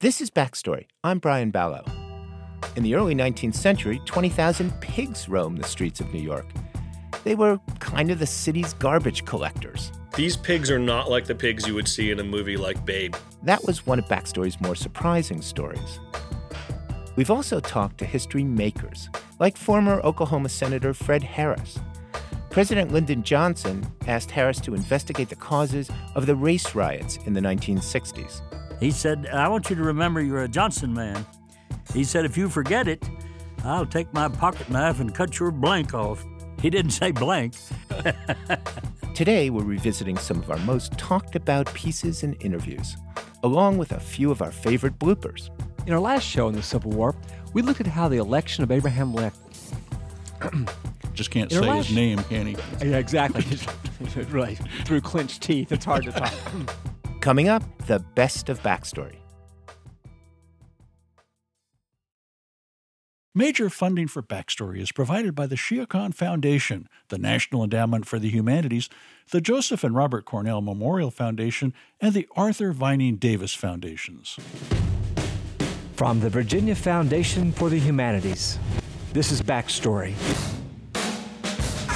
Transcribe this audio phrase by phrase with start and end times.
[0.00, 0.86] This is Backstory.
[1.04, 1.86] I'm Brian Balogh.
[2.74, 6.46] In the early 19th century, 20,000 pigs roamed the streets of New York.
[7.22, 9.92] They were kind of the city's garbage collectors.
[10.16, 13.14] These pigs are not like the pigs you would see in a movie like Babe.
[13.42, 16.00] That was one of Backstory's more surprising stories.
[17.16, 21.78] We've also talked to history makers, like former Oklahoma Senator Fred Harris.
[22.48, 27.40] President Lyndon Johnson asked Harris to investigate the causes of the race riots in the
[27.42, 28.40] 1960s.
[28.80, 31.24] He said, I want you to remember you're a Johnson man.
[31.92, 33.08] He said, if you forget it,
[33.62, 36.24] I'll take my pocket knife and cut your blank off.
[36.62, 37.54] He didn't say blank.
[39.14, 42.96] Today, we're revisiting some of our most talked about pieces and interviews,
[43.42, 45.50] along with a few of our favorite bloopers.
[45.86, 47.14] In our last show on the Civil War,
[47.52, 49.40] we looked at how the election of Abraham Lincoln.
[51.12, 52.56] Just can't say his name, can he?
[52.82, 53.44] Yeah, exactly.
[54.30, 54.58] right.
[54.86, 56.32] Through clenched teeth, it's hard to talk.
[57.20, 59.16] Coming up, the best of backstory.
[63.32, 68.18] Major funding for Backstory is provided by the Shia Khan Foundation, the National Endowment for
[68.18, 68.88] the Humanities,
[69.30, 74.36] the Joseph and Robert Cornell Memorial Foundation, and the Arthur Vining Davis Foundations.
[75.94, 78.58] From the Virginia Foundation for the Humanities,
[79.12, 80.14] this is Backstory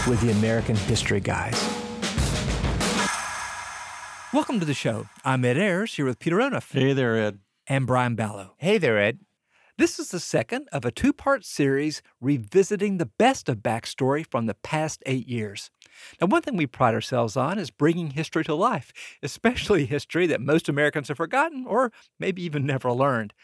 [0.06, 1.83] with the American History Guys.
[4.34, 5.06] Welcome to the show.
[5.24, 7.38] I'm Ed Ayers here with Peter Onuf Hey there, Ed.
[7.68, 8.50] and Brian Balogh.
[8.56, 9.20] Hey there, Ed.
[9.78, 14.46] This is the second of a two part series revisiting the best of backstory from
[14.46, 15.70] the past eight years.
[16.20, 20.40] Now, one thing we pride ourselves on is bringing history to life, especially history that
[20.40, 23.34] most Americans have forgotten or maybe even never learned.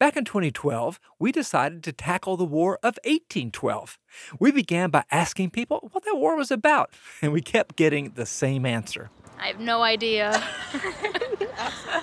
[0.00, 4.00] Back in 2012, we decided to tackle the War of 1812.
[4.40, 6.90] We began by asking people what that war was about,
[7.22, 9.10] and we kept getting the same answer.
[9.40, 10.30] I have no idea.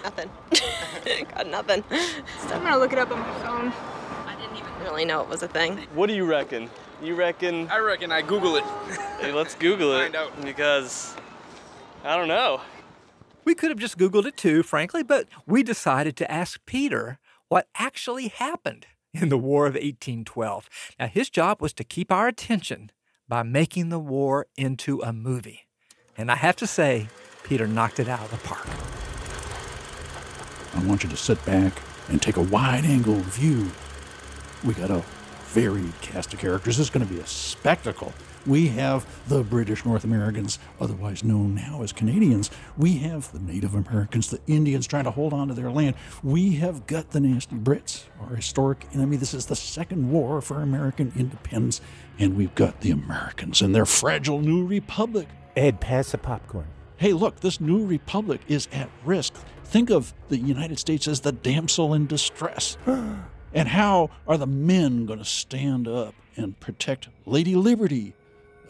[0.03, 0.29] Nothing.
[1.35, 1.83] Got nothing.
[1.91, 3.73] I'm gonna look it up on my phone.
[4.25, 5.77] I didn't even really know it was a thing.
[5.93, 6.69] What do you reckon?
[7.01, 7.69] You reckon?
[7.69, 8.63] I reckon I Google it.
[9.19, 10.41] Hey, let's Google it Find out.
[10.43, 11.15] because
[12.03, 12.61] I don't know.
[13.45, 17.67] We could have just Googled it too, frankly, but we decided to ask Peter what
[17.75, 20.69] actually happened in the War of 1812.
[20.99, 22.91] Now, his job was to keep our attention
[23.27, 25.67] by making the war into a movie.
[26.17, 27.07] And I have to say,
[27.47, 28.67] Peter knocked it out of the park.
[30.75, 33.71] I want you to sit back and take a wide angle view.
[34.65, 35.03] We got a
[35.45, 36.77] varied cast of characters.
[36.77, 38.13] This is going to be a spectacle.
[38.45, 42.51] We have the British North Americans, otherwise known now as Canadians.
[42.77, 45.95] We have the Native Americans, the Indians trying to hold on to their land.
[46.23, 49.17] We have got the nasty Brits, our historic enemy.
[49.17, 51.81] This is the second war for American independence.
[52.19, 55.27] And we've got the Americans and their fragile new republic.
[55.55, 56.67] Ed, pass the popcorn.
[56.99, 59.35] Hey, look, this new republic is at risk.
[59.63, 62.75] Think of the United States as the damsel in distress.
[62.85, 68.15] and how are the men going to stand up and protect Lady Liberty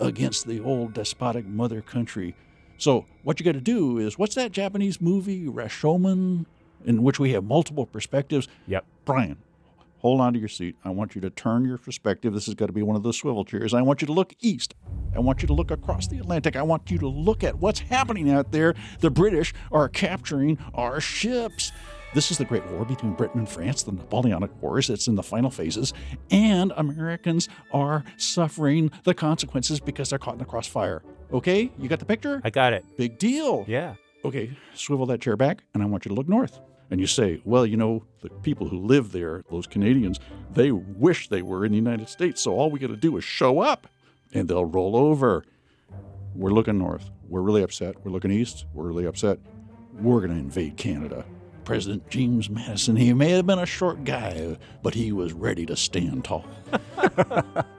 [0.01, 2.35] against the old despotic mother country?
[2.77, 6.45] So, what you got to do is what's that Japanese movie, Rashomon,
[6.83, 8.49] in which we have multiple perspectives?
[8.67, 8.85] Yep.
[9.05, 9.37] Brian,
[9.97, 10.75] hold on to your seat.
[10.83, 12.33] I want you to turn your perspective.
[12.33, 13.73] This is going to be one of those swivel chairs.
[13.73, 14.75] I want you to look east.
[15.15, 16.55] I want you to look across the Atlantic.
[16.55, 18.75] I want you to look at what's happening out there.
[18.99, 21.71] The British are capturing our ships.
[22.13, 24.89] This is the Great War between Britain and France, the Napoleonic Wars.
[24.89, 25.93] It's in the final phases.
[26.31, 31.03] And Americans are suffering the consequences because they're caught in the crossfire.
[31.33, 31.71] Okay?
[31.77, 32.41] You got the picture?
[32.43, 32.85] I got it.
[32.97, 33.65] Big deal.
[33.67, 33.95] Yeah.
[34.25, 36.59] Okay, swivel that chair back, and I want you to look north.
[36.89, 40.19] And you say, well, you know, the people who live there, those Canadians,
[40.51, 42.41] they wish they were in the United States.
[42.41, 43.87] So all we got to do is show up,
[44.33, 45.43] and they'll roll over.
[46.33, 47.09] We're looking north.
[47.27, 47.95] We're really upset.
[48.05, 48.65] We're looking east.
[48.73, 49.39] We're really upset.
[49.93, 51.25] We're going to invade Canada.
[51.65, 55.75] President James Madison, he may have been a short guy, but he was ready to
[55.75, 56.45] stand tall.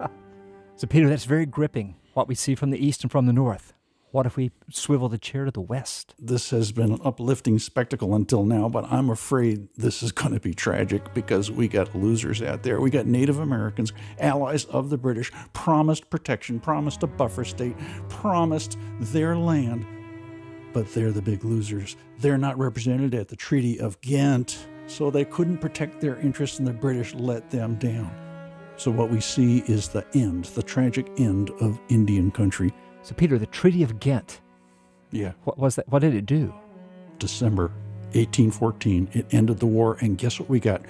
[0.78, 3.74] So, Peter, that's very gripping what we see from the east and from the north.
[4.10, 6.14] What if we swivel the chair to the west?
[6.18, 10.40] this has been an uplifting spectacle until now, but I'm afraid this is going to
[10.40, 12.80] be tragic because we got losers out there.
[12.80, 17.76] We got Native Americans, allies of the British, promised protection, promised a buffer state,
[18.08, 19.86] promised their land,
[20.72, 21.96] but they're the big losers.
[22.18, 26.66] They're not represented at the Treaty of Ghent, so they couldn't protect their interests, and
[26.66, 28.10] the British let them down.
[28.76, 32.72] So, what we see is the end, the tragic end of Indian country.
[33.08, 34.42] So, Peter, the Treaty of Ghent,
[35.12, 35.32] Yeah.
[35.44, 35.88] what was that?
[35.88, 36.52] What did it do?
[37.18, 37.70] December
[38.12, 39.08] 1814.
[39.14, 40.82] It ended the war, and guess what we got?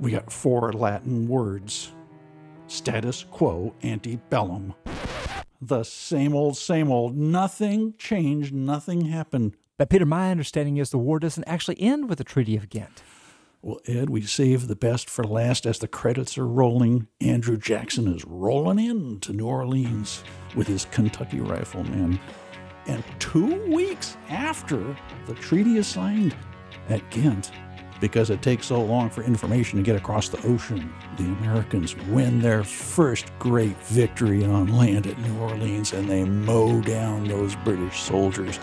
[0.00, 1.92] We got four Latin words
[2.66, 4.74] status quo ante bellum.
[5.62, 7.16] The same old, same old.
[7.16, 9.54] Nothing changed, nothing happened.
[9.78, 13.04] But, Peter, my understanding is the war doesn't actually end with the Treaty of Ghent.
[13.66, 17.08] Well, Ed, we save the best for last as the credits are rolling.
[17.20, 20.22] Andrew Jackson is rolling in to New Orleans
[20.54, 22.20] with his Kentucky Riflemen.
[22.86, 24.96] And two weeks after
[25.26, 26.36] the treaty is signed
[26.88, 27.50] at Ghent,
[28.00, 32.40] because it takes so long for information to get across the ocean, the Americans win
[32.40, 38.00] their first great victory on land at New Orleans and they mow down those British
[38.00, 38.60] soldiers.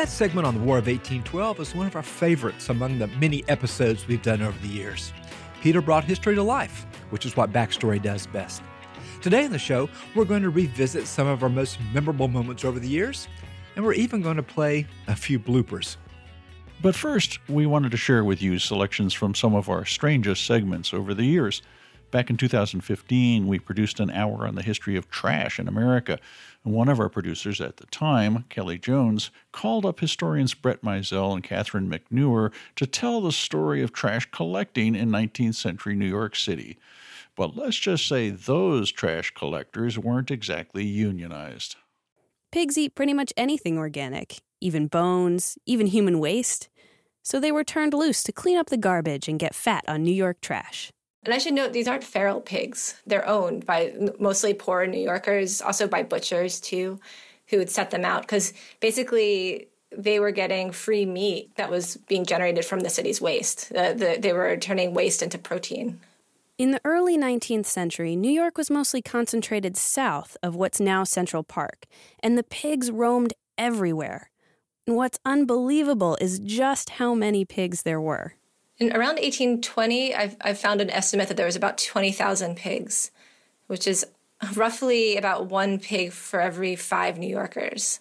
[0.00, 3.46] That segment on the War of 1812 is one of our favorites among the many
[3.48, 5.12] episodes we've done over the years.
[5.60, 8.62] Peter brought history to life, which is what Backstory does best.
[9.20, 12.80] Today in the show, we're going to revisit some of our most memorable moments over
[12.80, 13.28] the years,
[13.76, 15.98] and we're even going to play a few bloopers.
[16.80, 20.94] But first, we wanted to share with you selections from some of our strangest segments
[20.94, 21.60] over the years.
[22.10, 26.18] Back in 2015, we produced an hour on the history of trash in America.
[26.64, 31.32] And one of our producers at the time, Kelly Jones, called up historians Brett Mizelle
[31.32, 36.36] and Catherine McNeur to tell the story of trash collecting in 19th century New York
[36.36, 36.76] City.
[37.34, 41.76] But let's just say those trash collectors weren't exactly unionized.
[42.52, 46.68] Pigs eat pretty much anything organic, even bones, even human waste.
[47.22, 50.12] So they were turned loose to clean up the garbage and get fat on New
[50.12, 50.92] York trash.
[51.24, 52.94] And I should note these aren't feral pigs.
[53.06, 56.98] They're owned by mostly poor New Yorkers, also by butchers too,
[57.48, 62.24] who would set them out because basically they were getting free meat that was being
[62.24, 63.70] generated from the city's waste.
[63.70, 66.00] The, they were turning waste into protein.
[66.56, 71.42] In the early 19th century, New York was mostly concentrated south of what's now Central
[71.42, 71.86] Park,
[72.22, 74.30] and the pigs roamed everywhere.
[74.86, 78.34] And what's unbelievable is just how many pigs there were.
[78.80, 83.10] In around 1820, I've, I've found an estimate that there was about 20,000 pigs,
[83.66, 84.06] which is
[84.56, 88.00] roughly about one pig for every five New Yorkers.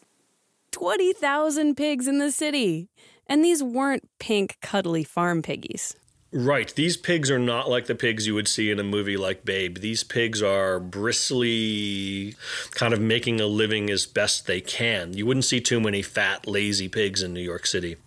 [0.71, 2.87] 20,000 pigs in the city!
[3.27, 5.97] And these weren't pink, cuddly farm piggies.
[6.31, 6.73] Right.
[6.73, 9.79] These pigs are not like the pigs you would see in a movie like Babe.
[9.79, 12.35] These pigs are bristly,
[12.71, 15.13] kind of making a living as best they can.
[15.13, 17.97] You wouldn't see too many fat, lazy pigs in New York City.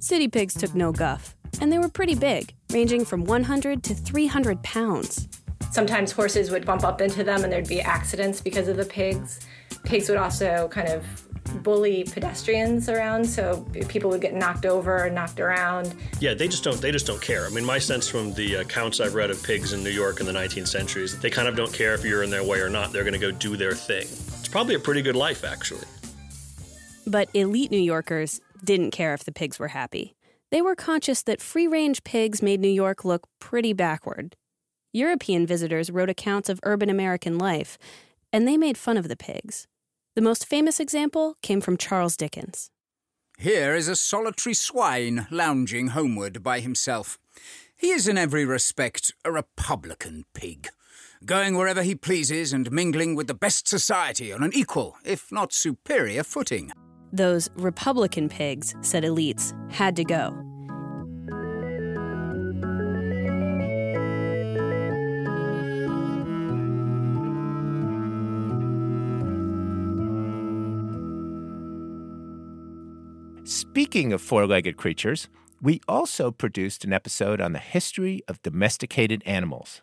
[0.00, 4.62] City pigs took no guff, and they were pretty big, ranging from 100 to 300
[4.62, 5.28] pounds.
[5.72, 9.40] Sometimes horses would bump up into them and there'd be accidents because of the pigs.
[9.82, 11.04] Pigs would also kind of
[11.62, 15.94] bully pedestrians around so people would get knocked over and knocked around.
[16.20, 17.46] Yeah they just don't they just don't care.
[17.46, 20.26] I mean my sense from the accounts i've read of pigs in new york in
[20.26, 22.60] the 19th century is that they kind of don't care if you're in their way
[22.60, 22.92] or not.
[22.92, 24.06] They're going to go do their thing.
[24.06, 25.86] It's probably a pretty good life actually.
[27.06, 30.14] But elite new yorkers didn't care if the pigs were happy
[30.50, 34.36] they were conscious that free range pigs made new york look pretty backward
[34.92, 37.78] european visitors wrote accounts of urban american life
[38.32, 39.66] and they made fun of the pigs
[40.18, 42.70] the most famous example came from Charles Dickens.
[43.38, 47.20] Here is a solitary swine lounging homeward by himself.
[47.76, 50.70] He is in every respect a republican pig,
[51.24, 55.52] going wherever he pleases and mingling with the best society on an equal, if not
[55.52, 56.72] superior, footing.
[57.12, 60.44] Those republican pigs, said elites, had to go.
[73.44, 75.28] Speaking of four legged creatures,
[75.62, 79.82] we also produced an episode on the history of domesticated animals.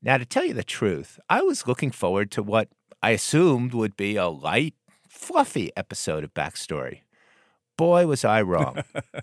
[0.00, 2.68] Now, to tell you the truth, I was looking forward to what
[3.02, 4.74] I assumed would be a light,
[5.12, 7.00] fluffy episode of Backstory.
[7.76, 8.82] Boy, was I wrong.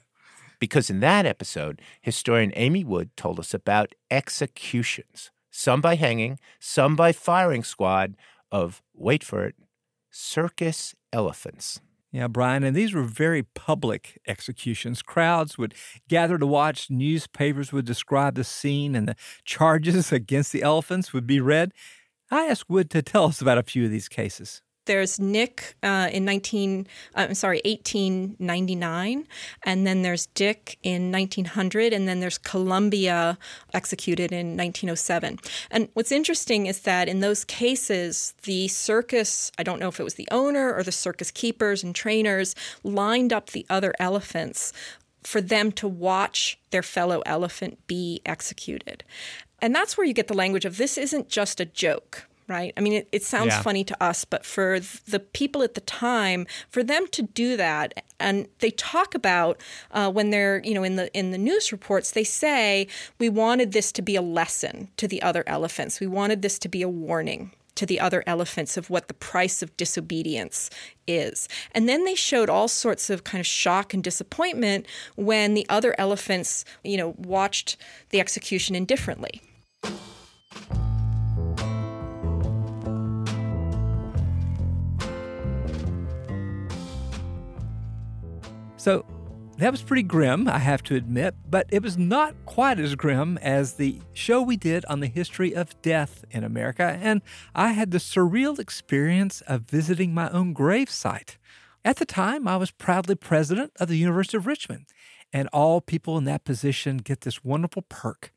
[0.60, 6.96] because in that episode, historian Amy Wood told us about executions, some by hanging, some
[6.96, 8.16] by firing squad,
[8.52, 9.56] of, wait for it,
[10.12, 11.82] circus elephants.
[12.12, 15.02] Yeah, Brian, and these were very public executions.
[15.02, 15.74] Crowds would
[16.08, 21.28] gather to watch, newspapers would describe the scene, and the charges against the elephants would
[21.28, 21.74] be read.
[22.32, 24.62] I asked Wood to tell us about a few of these cases.
[24.90, 29.28] There's Nick uh, in 19, uh, I'm sorry, 1899,
[29.62, 33.38] and then there's Dick in 1900, and then there's Columbia
[33.72, 35.38] executed in 1907.
[35.70, 40.04] And what's interesting is that in those cases, the circus, I don't know if it
[40.04, 44.74] was the owner or the circus keepers and trainers, lined up the other elephants
[45.22, 49.04] for them to watch their fellow elephant be executed.
[49.62, 52.74] And that's where you get the language of this isn't just a joke right?
[52.76, 53.62] I mean, it, it sounds Yeah.
[53.62, 58.04] funny to us, but for the people at the time, for them to do that,
[58.20, 62.12] and they talk about uh, when they're, you know, in the in the news reports,
[62.12, 62.88] they say
[63.20, 66.00] we wanted this to be a lesson to the other elephants.
[66.00, 69.62] We wanted this to be a warning to the other elephants of what the price
[69.62, 70.70] of disobedience
[71.08, 71.48] is.
[71.72, 75.96] And then they showed all sorts of kind of shock and disappointment when the other
[75.98, 77.78] elephants, you know, watched
[78.10, 79.42] the execution indifferently.
[88.80, 89.06] So
[89.58, 93.38] that was pretty grim, I have to admit, but it was not quite as grim
[93.40, 97.22] as the show we did on the history of death in America, and
[97.54, 101.36] I had the surreal experience of visiting my own gravesite.
[101.84, 104.86] At the time, I was proudly president of the University of Richmond,
[105.34, 108.32] and all people in that position get this wonderful perk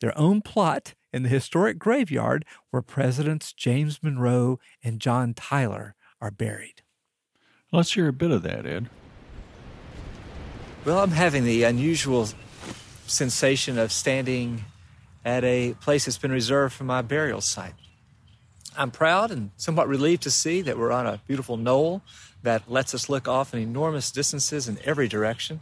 [0.00, 6.30] their own plot in the historic graveyard where Presidents James Monroe and John Tyler are
[6.30, 6.82] buried.
[7.72, 8.90] Let's hear a bit of that, Ed.
[10.82, 12.26] Well, I'm having the unusual
[13.06, 14.64] sensation of standing
[15.26, 17.74] at a place that's been reserved for my burial site.
[18.78, 22.00] I'm proud and somewhat relieved to see that we're on a beautiful knoll
[22.42, 25.60] that lets us look off in enormous distances in every direction.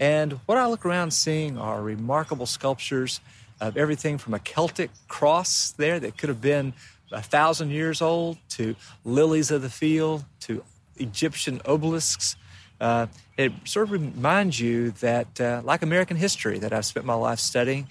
[0.00, 3.20] And what I look around seeing are remarkable sculptures
[3.60, 6.74] of everything from a Celtic cross there that could have been
[7.12, 10.64] a thousand years old to lilies of the field to
[10.96, 12.34] Egyptian obelisks.
[12.80, 13.06] Uh,
[13.36, 17.38] it sort of reminds you that, uh, like American history that I've spent my life
[17.38, 17.86] studying,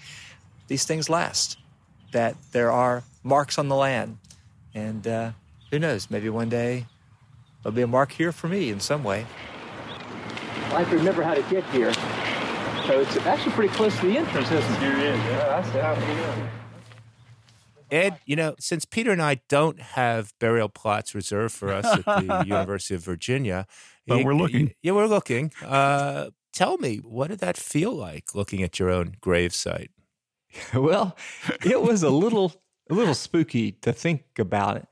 [0.68, 1.58] these things last,
[2.12, 4.18] that there are marks on the land.
[4.74, 5.32] And uh,
[5.70, 6.86] who knows, maybe one day
[7.62, 9.26] there'll be a mark here for me in some way.
[10.72, 11.92] I have to remember how to get here.
[12.86, 14.78] So it's actually pretty close to the entrance, isn't it?
[14.78, 15.18] Here it is.
[15.18, 16.65] Yeah, that's how
[17.90, 22.04] Ed, you know, since Peter and I don't have burial plots reserved for us at
[22.04, 23.66] the University of Virginia,
[24.06, 24.74] But you- we're looking.
[24.82, 25.52] Yeah, we're looking.
[25.64, 29.88] Uh, tell me, what did that feel like looking at your own gravesite?
[30.74, 31.16] well,
[31.64, 32.52] it was a little
[32.88, 34.86] a little spooky to think about it.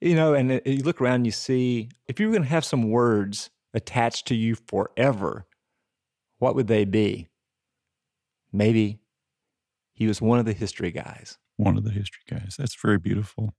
[0.00, 2.48] You know, and it- you look around and you see if you were going to
[2.48, 5.46] have some words attached to you forever,
[6.38, 7.28] what would they be?
[8.52, 9.00] Maybe
[9.92, 11.36] he was one of the history guys.
[11.58, 12.54] One of the history guys.
[12.56, 13.52] That's very beautiful.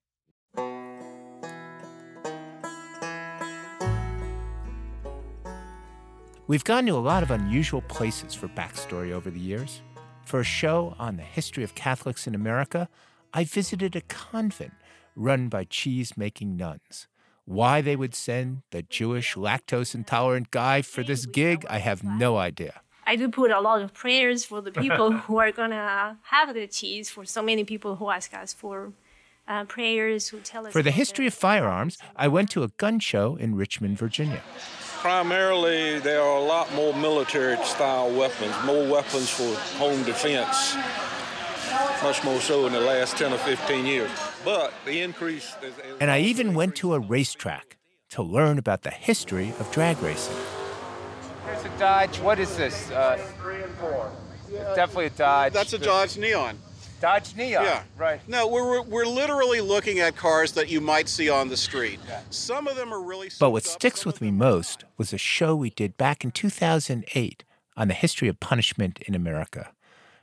[6.48, 9.82] We've gone to a lot of unusual places for backstory over the years.
[10.26, 12.88] For a show on the history of Catholics in America,
[13.34, 14.74] I visited a convent
[15.16, 17.08] run by cheese making nuns.
[17.44, 22.38] Why they would send the Jewish lactose intolerant guy for this gig, I have no
[22.38, 22.82] idea.
[23.10, 26.68] I do put a lot of prayers for the people who are gonna have the
[26.68, 27.10] cheese.
[27.10, 28.94] For so many people who ask us for
[29.48, 33.00] uh, prayers, who tell us For the history of firearms, I went to a gun
[33.00, 34.44] show in Richmond, Virginia.
[35.02, 40.76] Primarily, there are a lot more military style weapons, more weapons for home defense,
[42.04, 44.12] much more so in the last 10 or 15 years.
[44.46, 45.74] But the increase is.
[46.00, 47.78] And I even went to a racetrack
[48.12, 50.38] to learn about the history of drag racing.
[51.80, 52.20] Here's a Dodge.
[52.20, 52.92] What is this?
[52.92, 54.12] Uh, Three and four.
[54.50, 55.54] it's definitely a Dodge.
[55.54, 56.60] That's a Dodge Neon.
[57.00, 57.64] Dodge Neon.
[57.64, 57.84] Yeah.
[57.98, 58.20] Right.
[58.28, 62.02] No, we're, we're literally looking at cars that you might see on the street.
[62.32, 63.30] Some of them are really.
[63.40, 67.44] But what sticks with me most was a show we did back in 2008
[67.78, 69.72] on the history of punishment in America.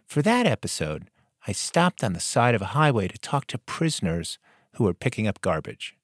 [0.05, 1.09] For that episode,
[1.47, 4.39] I stopped on the side of a highway to talk to prisoners
[4.75, 5.97] who were picking up garbage.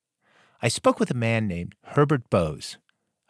[0.62, 2.78] I spoke with a man named Herbert Bowes.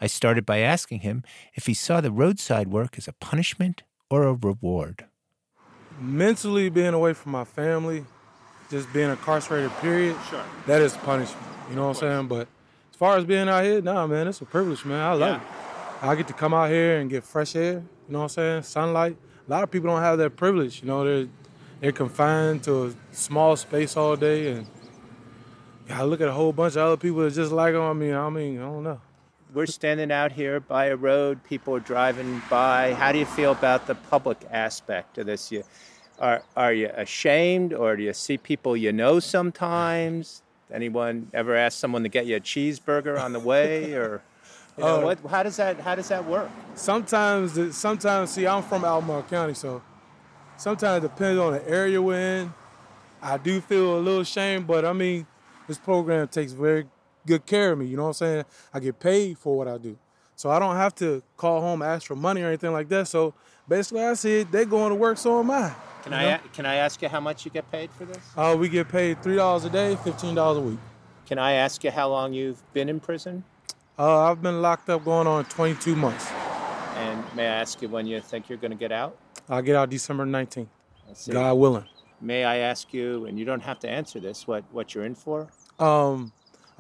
[0.03, 1.23] I started by asking him
[1.55, 5.07] if he saw the roadside work as a punishment or a reward.
[6.01, 8.05] mentally being away from my family,
[8.71, 10.43] just being incarcerated, period, Sure.
[10.67, 11.47] that is punishment.
[11.71, 12.27] You know what I'm saying?
[12.29, 12.49] But
[12.91, 15.01] as far as being out here, nah, man, it's a privilege, man.
[15.01, 15.47] I love it.
[16.03, 17.75] I get to come out here and get fresh air.
[17.75, 18.63] You know what I'm saying?
[18.65, 19.17] Sunlight.
[19.47, 20.81] A lot of people don't have that privilege.
[20.83, 21.29] You know, they're
[21.81, 24.67] they're confined to a small space all day, and
[25.91, 27.83] I look at a whole bunch of other people that just like them.
[27.83, 29.01] I mean, I mean, I don't know.
[29.55, 32.95] We're standing out here by a road, people are driving by.
[32.95, 35.53] How do you feel about the public aspect of this?
[35.53, 35.63] You,
[36.19, 40.43] are, are you ashamed or do you see people you know sometimes?
[40.73, 44.23] Anyone ever ask someone to get you a cheeseburger on the way or
[44.79, 46.49] you know, Uh, what, how does that how does that work?
[46.75, 49.83] Sometimes, sometimes, see, I'm from Albemarle County, so
[50.57, 52.55] sometimes it depends on the area we're in.
[53.21, 55.27] I do feel a little shame, but I mean,
[55.69, 56.87] this program takes very
[57.27, 57.87] good care of me.
[57.87, 58.45] You know what I'm saying?
[58.73, 59.97] I get paid for what I do,
[60.37, 63.09] so I don't have to call home ask for money or anything like that.
[63.09, 63.35] So
[63.69, 64.53] basically, I said.
[64.53, 65.73] They going to work, so am I.
[66.03, 66.39] Can I know?
[66.53, 68.19] can I ask you how much you get paid for this?
[68.37, 70.79] Uh, we get paid three dollars a day, fifteen dollars a week.
[71.27, 73.45] Can I ask you how long you've been in prison?
[73.99, 76.31] Uh, I've been locked up going on 22 months.
[76.97, 79.17] And may I ask you when you think you're going to get out?
[79.49, 80.67] I'll get out December 19th.
[81.15, 81.33] see.
[81.33, 81.87] God willing.
[82.21, 85.15] May I ask you, and you don't have to answer this, what, what you're in
[85.15, 85.49] for?
[85.79, 86.33] Um,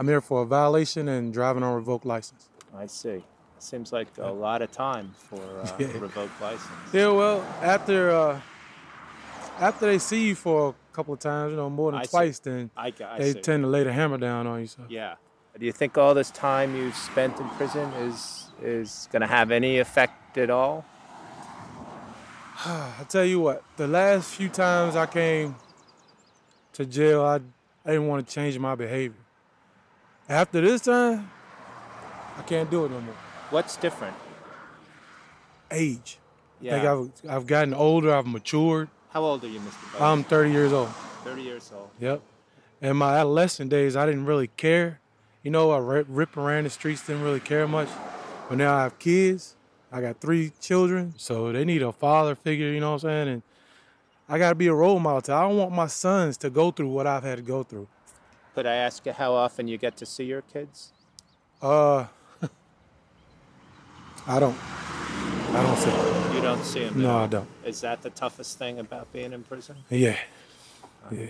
[0.03, 2.49] I'm here for a violation and driving on revoked license.
[2.77, 3.23] I see.
[3.61, 5.97] Seems like a lot of time for uh, Yeah.
[5.97, 6.73] revoked license.
[6.93, 8.41] Yeah, well, after uh,
[9.61, 12.11] after they see you for a couple of times, you know, more than I see.
[12.11, 13.41] twice, then I I they see.
[13.43, 14.67] tend to lay the hammer down on you.
[14.67, 14.83] So.
[14.89, 15.15] Yeah.
[15.57, 19.53] Do you think all this time you've spent in prison is is going to have
[19.53, 20.85] any effect at all?
[22.67, 25.55] I tell you what, the last few times I came
[26.73, 27.37] to jail, I,
[27.87, 29.22] I didn't want to change my behavior.
[30.33, 31.31] After this time,
[32.39, 33.15] I can't do it no more.
[33.51, 34.17] What's different?
[35.71, 36.17] Age.
[36.59, 36.73] Yeah.
[36.73, 38.89] think I've, I've gotten older, I've matured.
[39.11, 40.01] How old are you, Mr.
[40.01, 40.89] I'm 30 years old.
[41.25, 41.91] 30 years old.
[42.01, 42.23] Yep.
[42.81, 45.01] In my adolescent days, I didn't really care.
[45.43, 47.91] You know, I rip around the streets, didn't really care much.
[48.49, 49.55] But now I have kids.
[49.93, 53.29] I got three children, so they need a father figure, you know what I'm saying?
[53.29, 53.43] And
[54.31, 55.35] I got to be a role model.
[55.35, 57.87] I don't want my sons to go through what I've had to go through.
[58.55, 60.93] Could I ask you how often you get to see your kids?
[61.61, 62.07] Uh,
[64.27, 64.57] I don't.
[65.55, 65.91] I don't see.
[65.91, 66.35] them.
[66.35, 67.03] You don't see them.
[67.03, 67.49] No, I don't.
[67.65, 69.77] Is that the toughest thing about being in prison?
[69.91, 70.19] Yeah.
[71.11, 71.27] Yeah.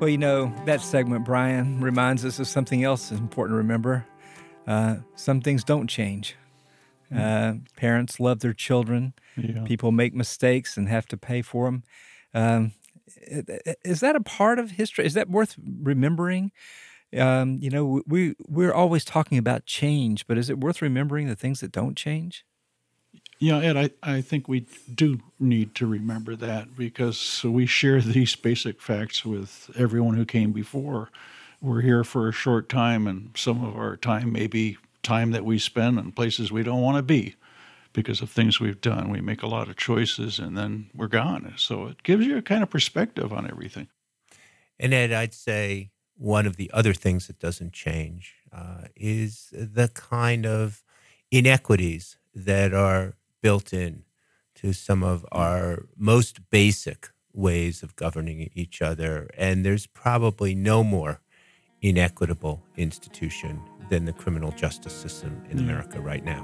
[0.00, 4.06] Well, you know, that segment, Brian, reminds us of something else that's important to remember.
[4.66, 6.36] Uh, some things don't change.
[7.14, 9.14] Uh, parents love their children.
[9.36, 9.64] Yeah.
[9.64, 11.82] People make mistakes and have to pay for them.
[12.32, 12.72] Um,
[13.84, 15.04] is that a part of history?
[15.04, 16.52] Is that worth remembering?
[17.16, 21.36] Um, you know, we we're always talking about change, but is it worth remembering the
[21.36, 22.44] things that don't change?
[23.38, 28.34] Yeah, Ed, I, I think we do need to remember that because we share these
[28.36, 31.10] basic facts with everyone who came before.
[31.60, 35.44] We're here for a short time, and some of our time may be time that
[35.44, 37.36] we spend in places we don't want to be
[37.92, 39.08] because of things we've done.
[39.08, 41.54] We make a lot of choices and then we're gone.
[41.56, 43.88] So it gives you a kind of perspective on everything.
[44.78, 49.88] And Ed, I'd say one of the other things that doesn't change uh, is the
[49.88, 50.82] kind of
[51.30, 54.04] inequities that are built in
[54.56, 59.28] to some of our most basic ways of governing each other.
[59.36, 61.20] And there's probably no more
[61.84, 65.64] inequitable institution than the criminal justice system in Yeah.
[65.64, 66.42] America right now.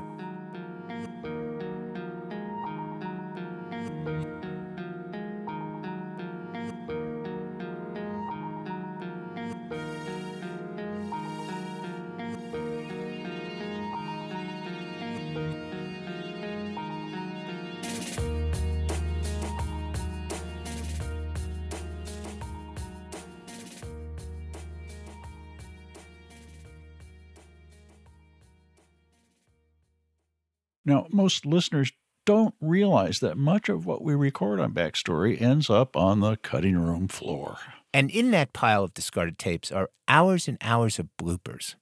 [30.84, 31.92] Now, most listeners
[32.24, 36.78] don't realize that much of what we record on Backstory ends up on the cutting
[36.78, 37.58] room floor.
[37.92, 41.74] And in that pile of discarded tapes are hours and hours of bloopers.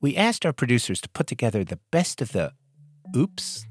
[0.00, 2.52] We asked our producers to put together the best of the
[3.16, 3.66] oops.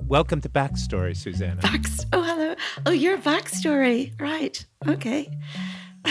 [0.00, 1.60] Welcome to Backstory, Susanna.
[1.62, 2.56] Backs- oh, hello.
[2.86, 4.20] Oh, your backstory.
[4.20, 4.66] Right.
[4.88, 5.30] Okay.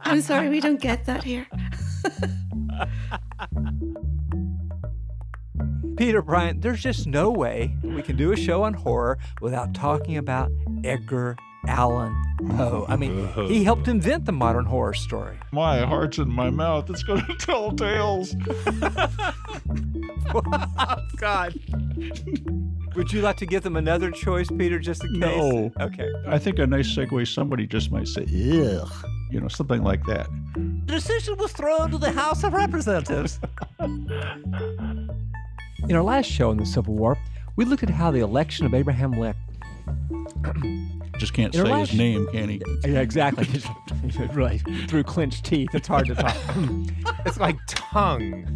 [0.00, 1.46] I'm sorry we don't get that here.
[5.96, 10.16] Peter Bryant, there's just no way we can do a show on horror without talking
[10.18, 10.50] about
[10.84, 12.14] Edgar Allan
[12.50, 12.84] Poe.
[12.88, 15.38] I mean, he helped invent the modern horror story.
[15.52, 16.88] My heart's in my mouth.
[16.90, 18.34] It's going to tell tales.
[20.34, 21.54] Oh, God.
[22.96, 25.20] Would you like to give them another choice, Peter, just in case?
[25.20, 25.70] No.
[25.80, 26.10] Okay.
[26.26, 28.92] I think a nice segue, somebody just might say, ugh,
[29.30, 30.26] you know, something like that.
[30.54, 33.38] The decision was thrown to the House of Representatives.
[35.88, 37.16] In our last show in the Civil War,
[37.54, 41.02] we looked at how the election of Abraham Lincoln.
[41.18, 42.62] Just can't In say last- his name, can he?
[42.84, 43.48] Yeah, exactly.
[44.32, 46.36] really, through clenched teeth, it's hard to talk.
[47.24, 48.46] It's like tongue.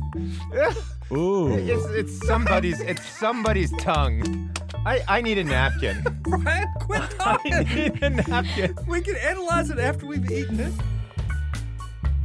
[1.11, 1.53] Ooh.
[1.53, 4.49] It's, it's somebody's it's somebody's tongue.
[4.87, 6.05] I, I need a napkin.
[6.23, 7.53] Brian, quit talking.
[7.53, 8.77] I need a napkin.
[8.87, 10.73] We can analyze it after we've eaten it.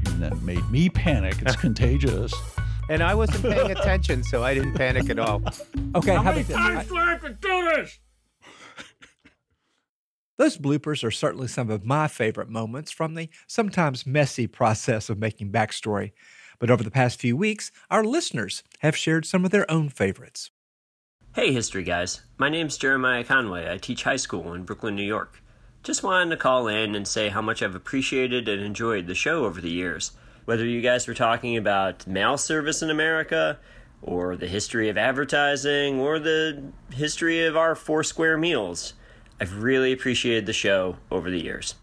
[0.06, 1.38] And that made me panic.
[1.42, 2.32] It's contagious.
[2.88, 5.42] And I wasn't paying attention, so I didn't panic at all.
[5.96, 6.56] Okay, How how many about this?
[6.56, 8.00] times do I have to do this?
[10.38, 15.18] Those bloopers are certainly some of my favorite moments from the sometimes messy process of
[15.18, 16.12] making backstory.
[16.60, 20.52] But over the past few weeks, our listeners have shared some of their own favorites.
[21.34, 22.22] Hey, history guys.
[22.38, 23.72] My name's Jeremiah Conway.
[23.72, 25.42] I teach high school in Brooklyn, New York.
[25.84, 29.46] Just wanted to call in and say how much I've appreciated and enjoyed the show
[29.46, 30.12] over the years.
[30.46, 33.60] Whether you guys were talking about mail service in America,
[34.02, 38.94] or the history of advertising, or the history of our four square meals.
[39.42, 41.76] I've really appreciated the show over the years.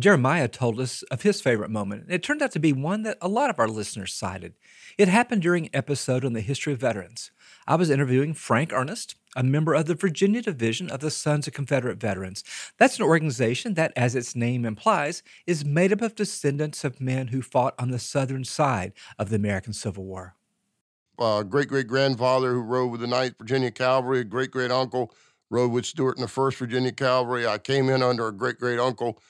[0.00, 2.06] Jeremiah told us of his favorite moment.
[2.08, 4.54] It turned out to be one that a lot of our listeners cited.
[4.96, 7.30] It happened during an episode on the history of veterans.
[7.66, 11.52] I was interviewing Frank Earnest, a member of the Virginia Division of the Sons of
[11.52, 12.42] Confederate Veterans.
[12.78, 17.28] That's an organization that, as its name implies, is made up of descendants of men
[17.28, 20.34] who fought on the southern side of the American Civil War.
[21.18, 25.12] Uh, great great grandfather who rode with the 9th Virginia Cavalry, great great uncle
[25.50, 27.46] rode with Stuart in the 1st Virginia Cavalry.
[27.46, 29.20] I came in under a great great uncle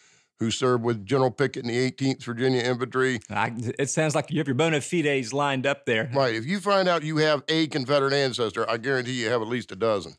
[0.41, 3.21] who served with General Pickett in the 18th Virginia Infantry.
[3.29, 6.11] I, it sounds like you have your bona fides lined up there.
[6.15, 6.35] Right.
[6.35, 9.71] If you find out you have a Confederate ancestor, I guarantee you have at least
[9.71, 10.15] a dozen.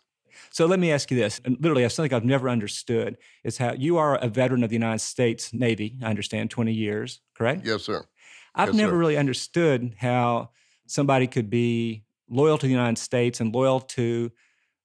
[0.52, 1.42] So let me ask you this.
[1.44, 5.00] And literally, something I've never understood is how you are a veteran of the United
[5.00, 7.66] States Navy, I understand, 20 years, correct?
[7.66, 8.06] Yes, sir.
[8.54, 8.98] I've Yes, never sir.
[8.98, 10.52] really understood how
[10.86, 14.32] somebody could be loyal to the United States and loyal to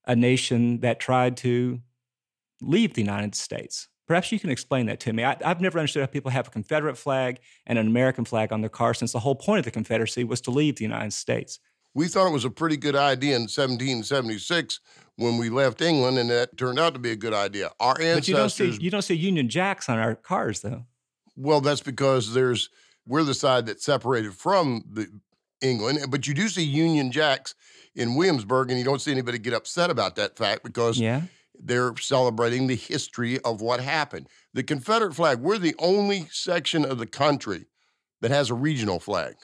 [0.06, 1.80] a nation that tried to
[2.62, 3.88] leave the United States.
[4.06, 5.24] Perhaps you can explain that to me.
[5.24, 8.60] I, I've never understood how people have a Confederate flag and an American flag on
[8.60, 11.58] their car since the whole point of the Confederacy was to leave the United States.
[11.94, 14.80] We thought it was a pretty good idea in 1776
[15.16, 17.70] when we left England, and that turned out to be a good idea.
[17.80, 18.14] Our ancestors.
[18.16, 20.84] But you don't see you don't see Union Jacks on our cars though.
[21.36, 22.68] Well, that's because there's
[23.06, 25.08] we're the side that separated from the
[25.62, 27.54] England, but you do see Union Jacks
[27.94, 31.22] in Williamsburg, and you don't see anybody get upset about that fact because Yeah.
[31.62, 34.28] They're celebrating the history of what happened.
[34.54, 37.66] The Confederate flag, we're the only section of the country
[38.20, 39.36] that has a regional flag.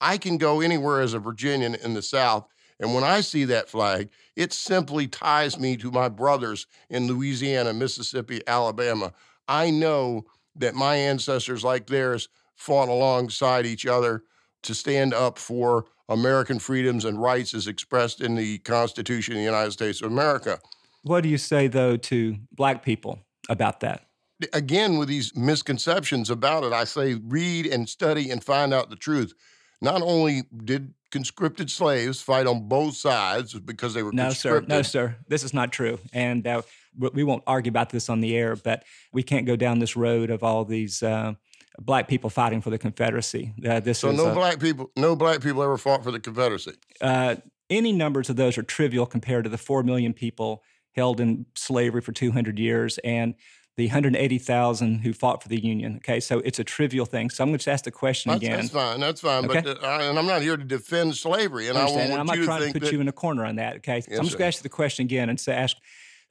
[0.00, 2.46] I can go anywhere as a Virginian in the South,
[2.78, 7.74] and when I see that flag, it simply ties me to my brothers in Louisiana,
[7.74, 9.12] Mississippi, Alabama.
[9.46, 10.24] I know
[10.56, 14.24] that my ancestors, like theirs, fought alongside each other
[14.62, 19.44] to stand up for American freedoms and rights as expressed in the Constitution of the
[19.44, 20.58] United States of America.
[21.02, 24.06] What do you say though to black people about that?
[24.52, 28.96] Again, with these misconceptions about it, I say read and study and find out the
[28.96, 29.34] truth.
[29.82, 34.50] Not only did conscripted slaves fight on both sides because they were No, sir.
[34.60, 34.68] conscripted.
[34.68, 35.16] No, sir.
[35.28, 35.98] This is not true.
[36.12, 36.62] And uh,
[36.98, 40.30] we won't argue about this on the air, but we can't go down this road
[40.30, 41.34] of all these uh,
[41.80, 43.52] black people fighting for the Confederacy.
[43.66, 46.72] Uh, this So is no black people, no black people ever fought for the Confederacy.
[47.00, 47.36] uh,
[47.68, 52.00] any numbers of those are trivial compared to the 4 million people held in slavery
[52.00, 53.34] for 200 years and
[53.76, 55.96] the 180,000 who fought for the Union.
[55.96, 57.30] Okay, so it's a trivial thing.
[57.30, 58.56] So I'm going to just ask the question That's, again.
[58.58, 59.00] that's fine.
[59.00, 59.44] That's fine.
[59.46, 59.60] Okay.
[59.62, 62.26] But uh, I, and I'm not here to defend slavery, and I, want and I'm
[62.26, 63.76] not trying to put that you in a corner on that.
[63.76, 65.76] Okay, so Yes, I'm just going to ask you the question again and say, ask,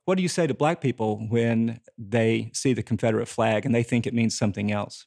[0.06, 3.84] what do you say to black people when they see the Confederate flag and they
[3.84, 5.06] think it means something else?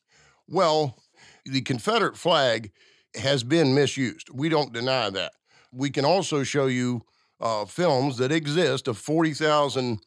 [0.48, 0.96] Well,
[1.44, 2.72] the Confederate flag
[3.14, 4.30] has been misused.
[4.32, 5.32] We don't deny that.
[5.72, 7.02] We can also show you
[7.42, 9.98] uh, films that exist of 40,000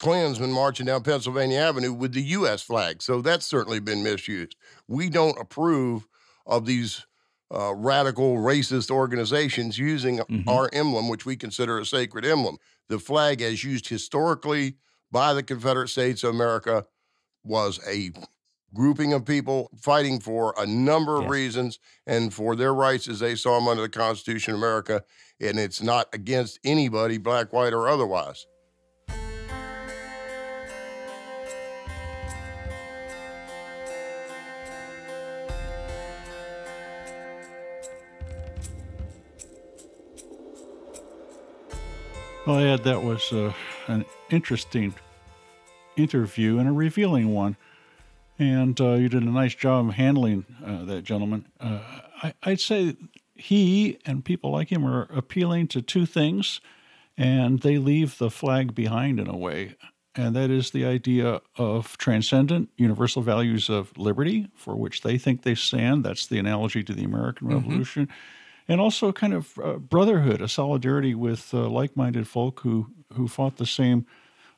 [0.00, 2.62] Klansmen marching down Pennsylvania Avenue with the U.S.
[2.62, 3.02] flag.
[3.02, 4.56] So that's certainly been misused.
[4.88, 6.06] We don't approve
[6.46, 7.06] of these
[7.54, 12.56] uh, radical racist organizations using our emblem, which we consider a sacred emblem.
[12.88, 14.76] The flag, as used historically
[15.12, 16.86] by the Confederate States of America,
[17.44, 18.10] was a
[18.74, 23.34] grouping of people fighting for a number of reasons and for their rights as they
[23.34, 25.04] saw them under the Constitution of America.
[25.40, 28.46] And it's not against anybody, black, white, or otherwise.
[42.46, 43.52] Well, Ed, that was uh,
[43.86, 44.94] an interesting
[45.96, 47.56] interview and a revealing one.
[48.40, 51.46] And uh, you did a nice job handling uh, that gentleman.
[51.60, 51.80] Uh,
[52.22, 52.96] I, I'd say
[53.34, 56.60] he and people like him are appealing to two things,
[57.18, 59.76] and they leave the flag behind in a way.
[60.14, 65.42] And that is the idea of transcendent universal values of liberty, for which they think
[65.42, 66.02] they stand.
[66.02, 67.54] That's the analogy to the American Mhm.
[67.54, 68.08] Revolution
[68.68, 73.56] and also kind of uh, brotherhood, a solidarity with uh, like-minded folk who who fought
[73.56, 74.06] the same,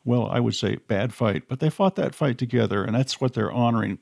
[0.04, 3.34] well, I would say bad fight, but they fought that fight together, and that's what
[3.34, 3.98] they're honoring.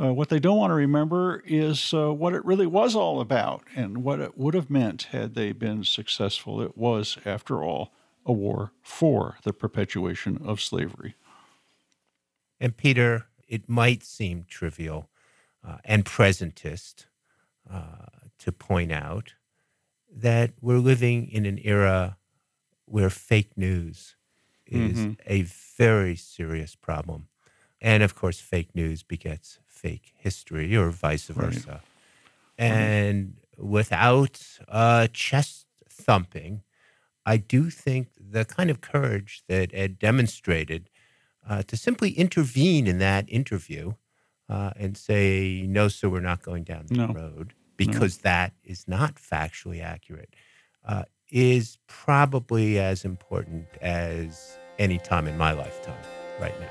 [0.00, 3.62] Uh, what they don't want to remember is uh, what it really was all about
[3.74, 6.62] and what it would have meant had they been successful.
[6.62, 7.92] It was, after all,
[8.24, 11.16] a war for the perpetuation of slavery.
[12.60, 15.10] And Peter, it might seem trivial
[15.66, 17.06] uh, and presentist
[17.70, 18.06] uh,
[18.38, 19.34] to point out
[20.12, 22.16] that we're living in an era
[22.84, 24.16] where fake news
[24.70, 25.16] is Mhm.
[25.26, 25.42] a
[25.78, 27.28] very serious problem.
[27.80, 31.64] And of course, fake news begets fake history or vice Right.
[31.64, 31.84] versa.
[32.58, 36.62] And without a chest thumping,
[37.26, 40.90] I do think the kind of courage that Ed demonstrated
[41.48, 43.94] uh, to simply intervene in that interview
[44.48, 47.14] uh, and say, no, sir, we're not going down the No.
[47.14, 50.34] road because that is not factually accurate,
[50.84, 56.02] uh, is probably as important as any time in my lifetime
[56.40, 56.68] right now.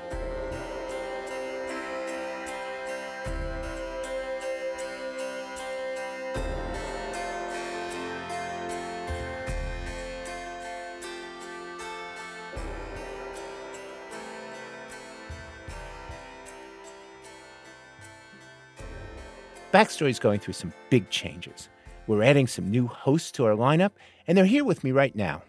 [19.72, 21.68] Backstory is going through some big changes.
[22.10, 23.92] We're adding some new hosts to our lineup,
[24.26, 25.44] and they're here with me right now.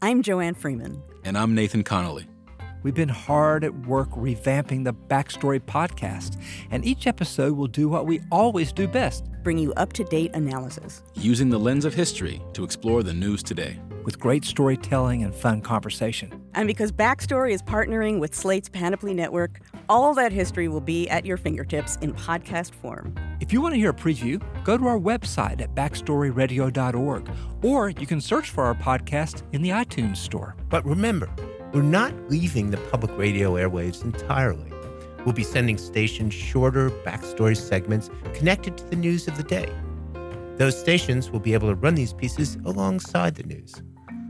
[0.00, 1.02] I'm Joanne Freeman.
[1.22, 2.26] And I'm Nathan Connolly.
[2.82, 8.06] We've been hard at work revamping the Backstory podcast, and each episode will do what
[8.06, 11.02] we always do best bring you up to date analysis.
[11.12, 13.78] Using the lens of history to explore the news today.
[14.08, 16.32] with great storytelling and fun conversation.
[16.54, 21.24] And because Backstory is partnering with Slate's Panoply Network, all that history will be at
[21.24, 23.14] your fingertips in podcast form.
[23.40, 27.30] If you want to hear a preview, go to our website at backstoryradio.org,
[27.62, 30.56] or you can search for our podcast in the iTunes store.
[30.68, 31.30] But remember,
[31.72, 34.72] we're not leaving the public radio airwaves entirely.
[35.24, 39.70] We'll be sending stations shorter backstory segments connected to the news of the day.
[40.56, 43.74] Those stations will be able to run these pieces alongside the news.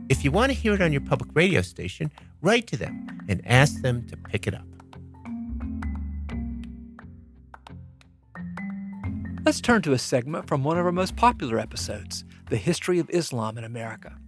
[0.09, 2.11] If you want to hear it on your public radio station,
[2.43, 4.78] write to them and ask them to pick it up.
[9.49, 13.09] Let's turn to a segment from one of our most popular episodes The History of
[13.09, 14.19] Islam in America.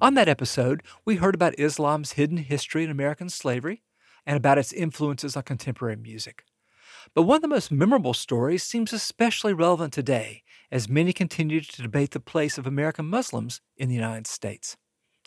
[0.00, 3.82] On that episode, we heard about Islam's hidden history in American slavery
[4.24, 6.44] and about its influences on contemporary music.
[7.14, 11.82] But one of the most memorable stories seems especially relevant today as many continue to
[11.82, 14.78] debate the place of American Muslims in the United States.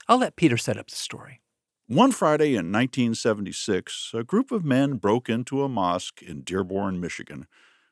[0.08, 1.42] I'll let Peter set up the story.
[1.86, 7.46] One Friday in 1976, a group of men broke into a mosque in Dearborn, Michigan.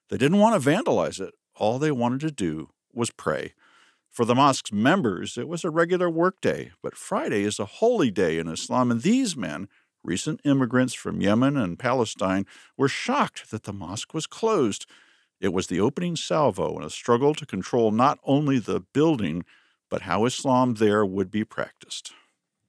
[0.10, 1.36] They didn't want to vandalize it.
[1.56, 3.54] All they wanted to do was pray.
[4.10, 8.40] For the mosque's members, it was a regular workday, but Friday is a holy day
[8.40, 9.70] in Islam, and these men,
[10.04, 12.46] recent immigrants from Yemen and Palestine,
[12.78, 14.86] were shocked that the mosque was closed.
[15.40, 19.46] It was the opening salvo in a struggle to control not only the building,
[19.90, 22.12] but how Islam there would be practiced.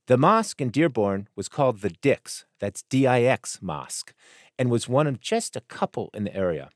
[0.07, 4.15] The mosque in Dearborn was called the Dix, that's D I X Mosque,
[4.59, 6.71] and was one of just a couple in the area.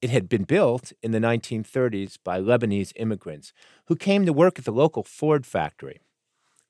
[0.00, 3.52] It had been built in the 1930s by Lebanese immigrants
[3.86, 5.98] who came to work at the local Ford factory.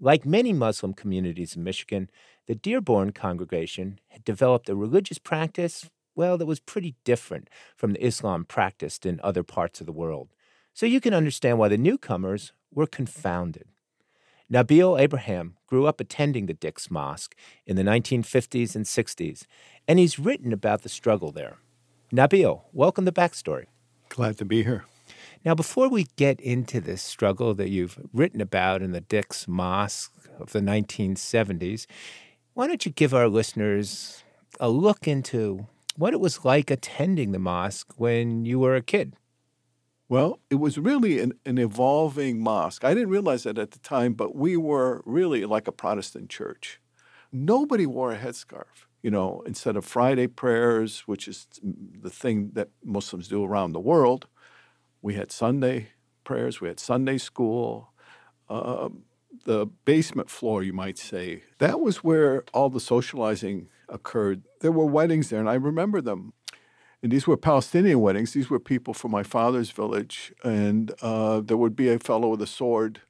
[0.01, 2.09] Like many Muslim communities in Michigan,
[2.47, 8.05] the Dearborn congregation had developed a religious practice, well, that was pretty different from the
[8.05, 10.29] Islam practiced in other parts of the world.
[10.73, 13.67] So you can understand why the newcomers were confounded.
[14.51, 17.37] Nabeel Abraham grew up attending the Dix Mosque
[17.67, 19.45] in the 1950s and 60s,
[19.87, 21.59] and he's written about the struggle there.
[22.11, 23.67] Nabeel, welcome to Backstory.
[24.09, 24.87] Glad to be here.
[25.45, 30.11] Now, before we get into this struggle that you've written about in the Dix Mosque
[30.39, 31.85] of the 1970s,
[32.55, 34.23] why don't you give our listeners
[34.59, 35.67] a look into
[35.97, 39.15] what it was like attending the mosque when you were a kid?
[40.09, 42.85] Well, it was really an, an evolving mosque.
[42.85, 46.81] I didn't realize that at the time, but we were really like a Protestant church.
[47.31, 48.87] Nobody wore a headscarf.
[49.03, 53.81] You know, instead of Friday prayers, which is the thing that Muslims do around the
[53.81, 54.27] world,
[55.03, 55.91] we had Sunday
[56.25, 57.93] prayers, we had Sunday school.
[58.49, 58.89] Uh,
[59.45, 64.43] the basement floor, you might say, that was where all the socializing occurred.
[64.61, 66.33] There were weddings there, and I remember them.
[67.03, 68.33] And these were Palestinian weddings.
[68.33, 70.33] These were people from my father's village.
[70.43, 73.03] And uh, there would be a fellow with a sword.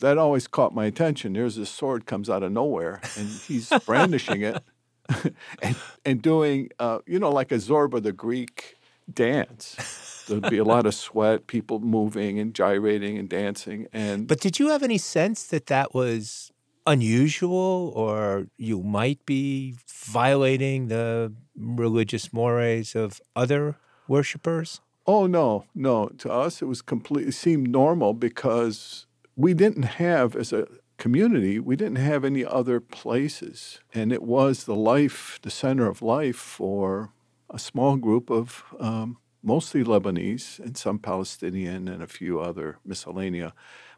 [0.00, 1.32] That always caught my attention.
[1.32, 4.62] There's this sword comes out of nowhere, and he's brandishing it
[5.62, 8.76] and, and doing, uh, you know, like a Zorba the Greek
[9.12, 10.24] dance.
[10.28, 13.86] There'd be a lot of sweat, people moving and gyrating and dancing.
[13.92, 16.50] And But did you have any sense that that was
[16.86, 23.76] unusual or you might be violating the religious mores of other
[24.08, 24.80] worshippers?
[25.06, 26.08] Oh no, no.
[26.18, 30.66] To us, it was completely seemed normal because we didn't have as a
[30.96, 36.02] community, we didn't have any other places, and it was the life, the center of
[36.02, 37.12] life for
[37.50, 43.52] a small group of um, mostly Lebanese and some Palestinian and a few other miscellanea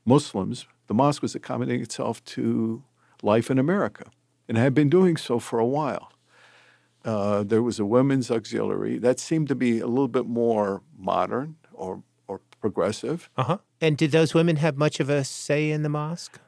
[0.04, 0.66] Muslims.
[0.86, 2.82] The mosque was accommodating itself to
[3.22, 4.10] life in America,
[4.48, 6.12] and had been doing so for a while.
[7.04, 11.56] Uh, there was a women's auxiliary that seemed to be a little bit more modern
[11.72, 13.30] or or progressive.
[13.36, 13.58] Uh huh.
[13.80, 16.38] And did those women have much of a say in the mosque?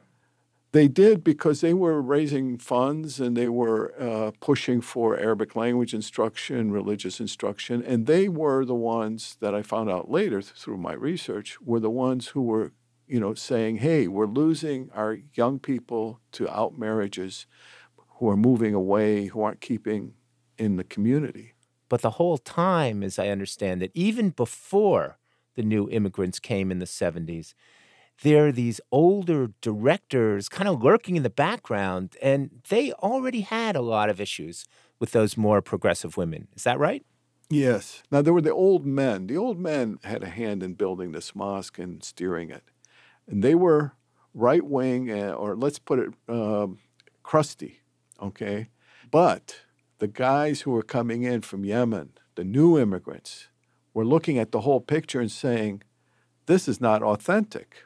[0.73, 5.93] They did because they were raising funds and they were uh, pushing for Arabic language
[5.93, 10.93] instruction, religious instruction, and they were the ones that I found out later through my
[10.93, 12.71] research were the ones who were,
[13.05, 17.47] you know, saying, "Hey, we're losing our young people to out marriages,
[18.19, 20.13] who are moving away, who aren't keeping
[20.57, 21.53] in the community."
[21.89, 25.17] But the whole time, as I understand it, even before
[25.55, 27.53] the new immigrants came in the 70s,
[28.23, 33.75] there are these older directors kind of lurking in the background, and they already had
[33.75, 34.65] a lot of issues
[34.99, 36.47] with those more progressive women.
[36.55, 37.03] Is that right?
[37.49, 38.03] Yes.
[38.11, 39.27] Now, there were the old men.
[39.27, 42.63] The old men had a hand in building this mosque and steering it.
[43.27, 43.93] And they were
[44.33, 46.79] right wing, uh, or let's put it um,
[47.23, 47.81] crusty,
[48.21, 48.69] okay?
[49.09, 49.61] But
[49.99, 53.49] the guys who were coming in from Yemen, the new immigrants,
[53.93, 55.83] were looking at the whole picture and saying,
[56.45, 57.83] this is not authentic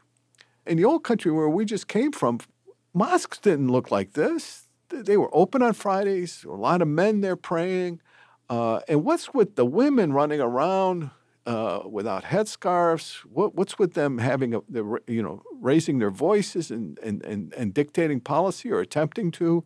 [0.65, 2.39] in the old country where we just came from,
[2.93, 4.67] mosques didn't look like this.
[4.89, 6.43] They were open on Fridays.
[6.43, 8.01] A lot of men there praying.
[8.49, 11.09] Uh, and what's with the women running around
[11.45, 13.17] uh, without headscarves?
[13.25, 17.53] What, what's with them having, a, the, you know, raising their voices and, and, and,
[17.53, 19.63] and dictating policy or attempting to?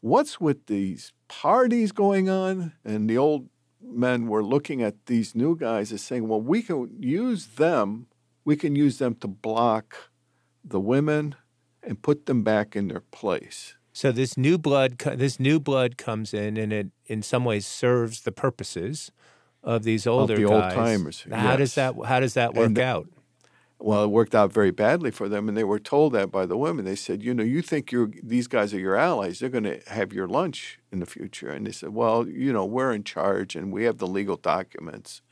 [0.00, 2.72] What's with these parties going on?
[2.84, 3.48] And the old
[3.80, 8.06] men were looking at these new guys as saying, well, we can use them,
[8.44, 10.07] we can use them to block
[10.70, 11.34] the women
[11.82, 13.74] and put them back in their place.
[13.92, 18.22] So this new blood, this new blood comes in, and it in some ways serves
[18.22, 19.10] the purposes
[19.62, 20.62] of these older of the guys.
[20.62, 21.26] old timers.
[21.32, 23.08] How does that How does that work And- out?
[23.80, 26.56] Well, it worked out very badly for them, and they were told that by the
[26.56, 26.84] women.
[26.84, 29.38] They said, "You know, you think you're these guys are your allies?
[29.38, 32.64] They're going to have your lunch in the future." And they said, "Well, you know,
[32.64, 35.22] we're in charge, and we have the legal documents,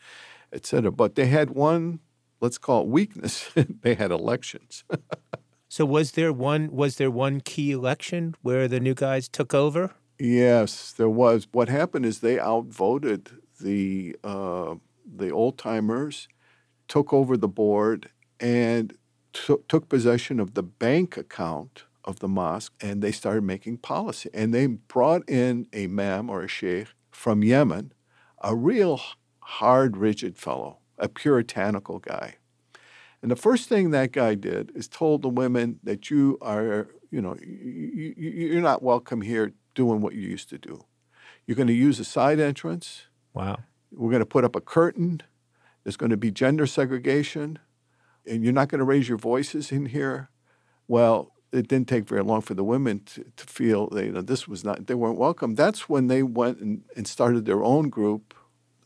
[0.52, 1.98] et cetera." But they had one,
[2.40, 3.50] let's call it weakness.
[3.82, 4.84] they had elections.
[5.68, 9.92] So was there one was there one key election where the new guys took over?
[10.18, 11.48] Yes, there was.
[11.52, 16.28] What happened is they outvoted the uh, the old timers,
[16.88, 18.96] took over the board, and
[19.32, 24.30] took took possession of the bank account of the mosque, and they started making policy.
[24.32, 27.92] And they brought in a imam or a sheikh from Yemen,
[28.40, 29.00] a real
[29.40, 32.36] hard, rigid fellow, a puritanical guy.
[33.22, 37.20] And the first thing that guy did is told the women that you are, you
[37.20, 40.84] know, you, you, you're not welcome here doing what you used to do.
[41.46, 43.06] You're going to use a side entrance.
[43.34, 43.58] Wow.
[43.90, 45.22] We're going to put up a curtain.
[45.84, 47.58] There's going to be gender segregation.
[48.26, 50.30] And you're not going to raise your voices in here.
[50.88, 54.20] Well, it didn't take very long for the women to, to feel that you know,
[54.20, 55.54] this was not, they weren't welcome.
[55.54, 58.34] That's when they went and, and started their own group.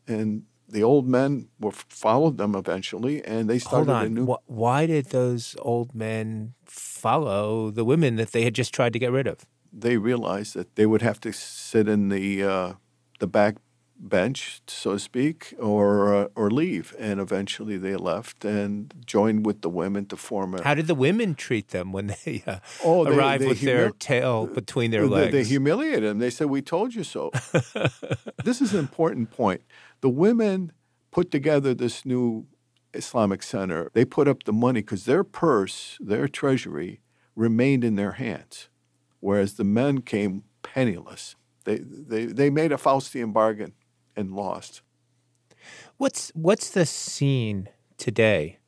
[0.07, 4.27] And the old men were followed them eventually, and they Hold started a new.
[4.27, 8.99] Wh- Why did those old men follow the women that they had just tried to
[8.99, 9.39] get rid of?
[9.73, 12.73] They realized that they would have to sit in the uh,
[13.21, 13.57] the back
[14.03, 16.95] bench, so to speak, or uh, or leave.
[16.99, 20.63] And eventually, they left and joined with the women to form a.
[20.63, 23.91] How did the women treat them when they uh, Oh, they- arrived they with their
[23.91, 25.33] tail between their They- legs?
[25.33, 26.19] They humiliated them.
[26.19, 27.31] They said, "We told you so."
[28.45, 29.61] this is an important point.
[30.01, 30.73] The women
[31.11, 32.47] put together this new
[32.95, 33.91] Islamic center.
[33.93, 37.01] They put up the money because their purse, their treasury,
[37.37, 38.69] remained in their hands,
[39.21, 41.37] whereas the men came penniless.
[41.65, 43.73] They they they made a Faustian bargain
[44.17, 44.83] and lost.
[45.99, 48.59] What's what's the scene today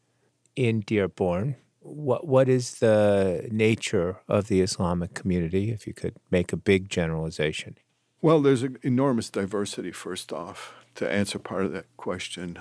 [0.54, 1.56] in Dearborn?
[1.80, 5.70] What what is the nature of the Islamic community?
[5.70, 7.76] If you could make a big generalization.
[8.20, 12.58] Well, there's an enormous diversity, first off, to answer part of that question.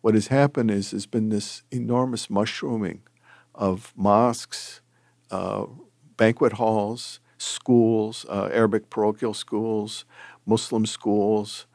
[0.00, 3.02] What has happened is there's been this enormous mushrooming
[3.54, 4.80] of mosques,
[5.30, 5.66] uh,
[6.16, 10.04] banquet halls, schools, uh, Arabic parochial schools,
[10.46, 11.66] Muslim schools.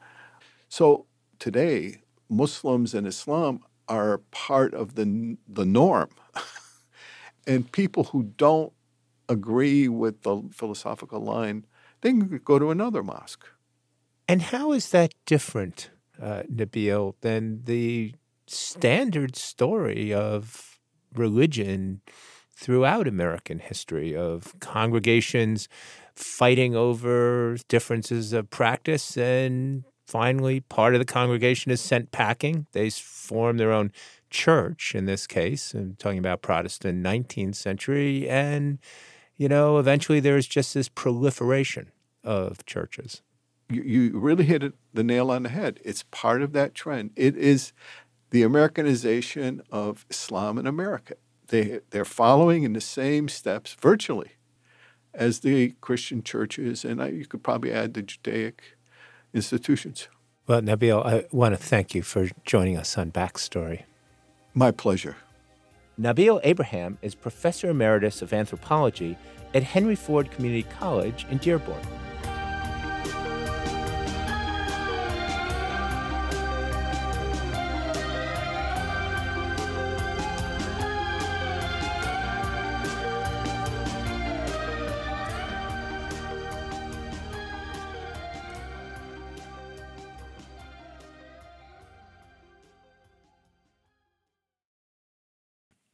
[0.68, 1.06] So
[1.38, 6.10] today, Muslims and Islam are part of the, the norm.
[7.46, 8.72] and people who don't
[9.28, 11.64] agree with the philosophical line,
[12.00, 13.46] they can go to another mosque.
[14.28, 18.14] And how is that different, uh, Nabeel, than the
[18.46, 20.78] standard story of
[21.14, 22.02] religion
[22.54, 25.68] throughout American history of congregations
[26.14, 32.66] fighting over differences of practice and finally part of the congregation is sent packing?
[32.72, 33.92] They form their own
[34.30, 38.78] church in this case i'm talking about protestant 19th century and
[39.38, 41.90] you know eventually there's just this proliferation
[42.22, 43.22] of churches
[43.68, 45.80] you, you really hit it, the nail on the head.
[45.84, 47.10] It's part of that trend.
[47.16, 47.72] It is
[48.30, 51.14] the Americanization of Islam in America.
[51.48, 54.32] They, they're following in the same steps virtually
[55.14, 58.76] as the Christian churches, and I, you could probably add the Judaic
[59.32, 60.08] institutions.
[60.46, 63.84] Well, Nabeel, I want to thank you for joining us on Backstory.
[64.54, 65.16] My pleasure.
[66.00, 69.18] Nabeel Abraham is Professor Emeritus of Anthropology
[69.52, 71.80] at Henry Ford Community College in Dearborn.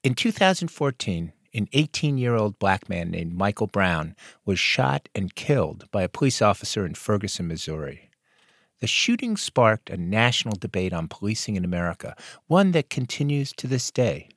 [0.04, 5.90] In 2014, an 18 year old black man named Michael Brown was shot and killed
[5.90, 8.10] by a police officer in Ferguson, Missouri.
[8.80, 12.14] The shooting sparked a national debate on policing in America,
[12.48, 14.28] one that continues to this day.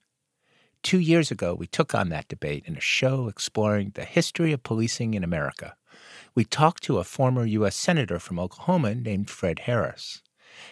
[0.84, 4.64] Two years ago, we took on that debate in a show exploring the history of
[4.64, 5.76] policing in America.
[6.34, 7.76] We talked to a former U.S.
[7.76, 10.22] Senator from Oklahoma named Fred Harris.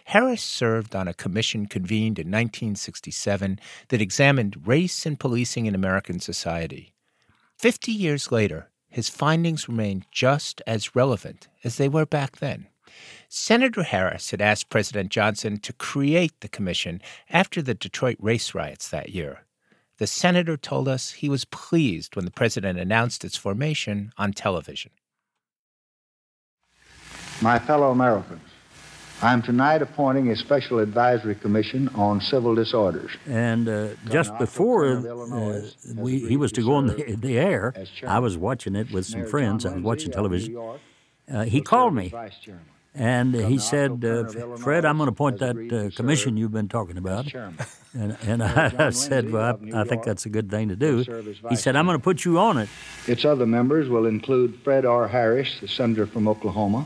[0.05, 3.59] Harris served on a commission convened in 1967
[3.89, 6.93] that examined race and policing in American society.
[7.57, 12.67] Fifty years later, his findings remain just as relevant as they were back then.
[13.27, 18.87] Senator Harris had asked President Johnson to create the commission after the Detroit race riots
[18.89, 19.41] that year.
[19.97, 24.91] The senator told us he was pleased when the president announced its formation on television.
[27.41, 28.47] My fellow Americans,
[29.21, 33.11] I'm tonight appointing a special advisory commission on civil disorders.
[33.27, 35.61] And uh, just before uh,
[35.95, 37.73] we, he was to go on the, the air,
[38.05, 39.65] I was watching it with some friends.
[39.65, 40.57] I was watching television.
[41.31, 42.13] Uh, he called me.
[42.93, 44.23] And he said, uh,
[44.57, 47.31] Fred, I'm going to appoint that uh, commission you've been talking about.
[47.97, 50.97] And, and I, said, Well, I, I, think that's a good thing to do.
[51.47, 52.67] He said, I'm going to put you on it.
[53.07, 55.07] Its other members will include Fred R.
[55.07, 56.85] Harris, the senator from Oklahoma,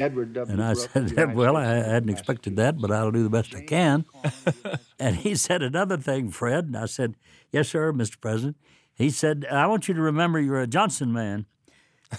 [0.00, 0.52] Edward W.
[0.52, 4.04] And I said, Well, I hadn't expected that, but I'll do the best I can.
[4.98, 6.66] and he said another thing, Fred.
[6.66, 7.14] And I said,
[7.50, 8.20] Yes, sir, Mr.
[8.20, 8.56] President.
[8.94, 11.46] He said, I want you to remember you're a Johnson man.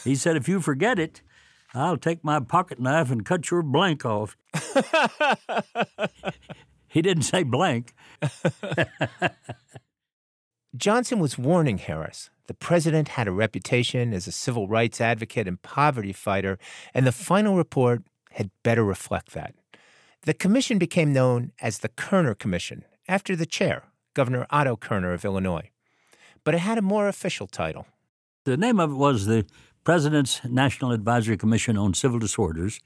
[0.03, 1.21] He said, If you forget it,
[1.73, 4.35] I'll take my pocket knife and cut your blank off.
[6.87, 7.93] he didn't say blank.
[10.75, 12.29] Johnson was warning Harris.
[12.49, 16.57] The president had a reputation as a civil rights advocate and poverty fighter,
[16.95, 19.53] and the final report had better reflect that.
[20.23, 23.83] The commission became known as the Kerner Commission, after the chair,
[24.15, 25.69] Governor Otto Kerner of Illinois.
[26.43, 27.85] But it had a more official title.
[28.45, 29.45] The name of it was the
[29.83, 32.79] President's National Advisory Commission on Civil Disorders,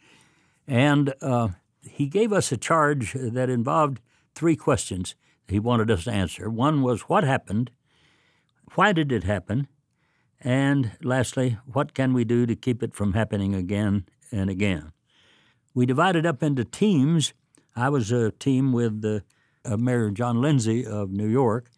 [0.67, 1.47] and uh,
[1.89, 4.01] he gave us a charge that involved
[4.35, 5.15] three questions
[5.47, 6.49] he wanted us to answer.
[6.49, 7.71] One was what happened,
[8.75, 9.67] why did it happen,
[10.41, 14.91] and lastly, what can we do to keep it from happening again and again?
[15.73, 17.33] We divided up into teams.
[17.75, 19.03] I was a team with
[19.65, 21.69] uh, Mayor John Lindsay of New York.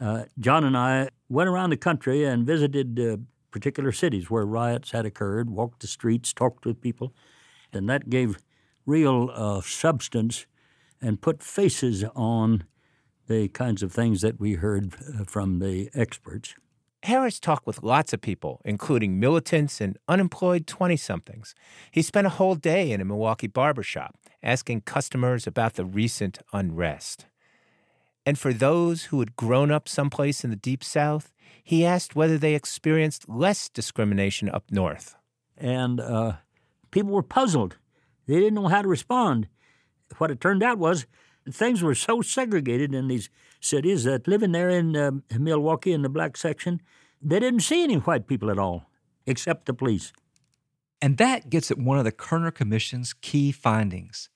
[0.00, 3.18] Uh, John and I went around the country and visited uh,
[3.50, 7.12] particular cities where riots had occurred, walked the streets, talked with people,
[7.72, 8.38] and that gave
[8.86, 10.46] real uh, substance
[11.02, 12.64] and put faces on
[13.30, 16.56] the kinds of things that we heard uh, from the experts.
[17.04, 21.54] Harris talked with lots of people, including militants and unemployed 20 somethings.
[21.92, 27.26] He spent a whole day in a Milwaukee barbershop asking customers about the recent unrest.
[28.26, 32.36] And for those who had grown up someplace in the Deep South, he asked whether
[32.36, 35.14] they experienced less discrimination up north.
[35.56, 36.32] And uh,
[36.90, 37.76] people were puzzled.
[38.26, 39.46] They didn't know how to respond.
[40.18, 41.06] What it turned out was
[41.50, 43.30] things were so segregated in these
[43.60, 46.80] cities that living there in uh, Milwaukee in the black section,
[47.22, 48.86] they didn't see any white people at all,
[49.26, 50.12] except the police.
[51.02, 54.28] And that gets at one of the Kerner Commission's key findings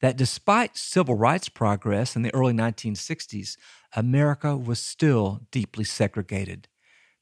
[0.00, 3.56] that despite civil rights progress in the early 1960s,
[3.96, 6.68] America was still deeply segregated.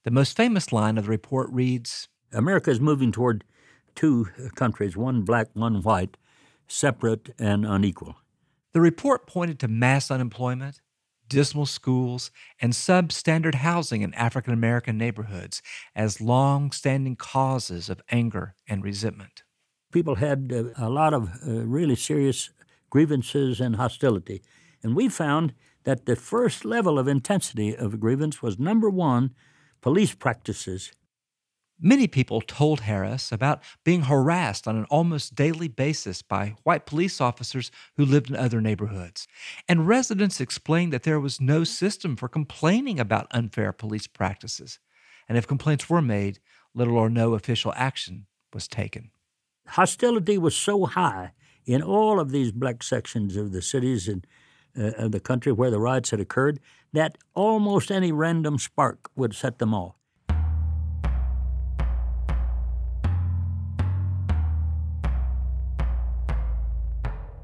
[0.05, 3.45] The most famous line of the report reads America is moving toward
[3.95, 6.17] two countries, one black, one white,
[6.67, 8.17] separate and unequal.
[8.75, 10.81] The report pointed to mass unemployment,
[11.29, 15.63] dismal schools, and substandard housing in African American neighborhoods
[15.95, 19.43] as long standing causes of anger and resentment.
[19.93, 22.51] People had uh, a lot of uh, really serious
[22.91, 24.43] grievances and hostility.
[24.83, 25.55] And we found
[25.85, 29.35] that the first level of intensity of grievance was number one,
[29.81, 30.93] police practices.
[31.81, 37.21] Many people told Harris about being harassed on an almost daily basis by white police
[37.21, 39.29] officers who lived in other neighborhoods.
[39.69, 44.81] And residents explained that there was no system for complaining about unfair police practices.
[45.29, 46.41] And if complaints were made,
[46.75, 49.11] little or no official action was taken.
[49.69, 51.33] Hostility was so high
[51.65, 54.27] in all of these black sections of the cities and
[54.77, 56.59] uh, of the country where the riots had occurred
[56.93, 59.98] that almost any random spark would set them off.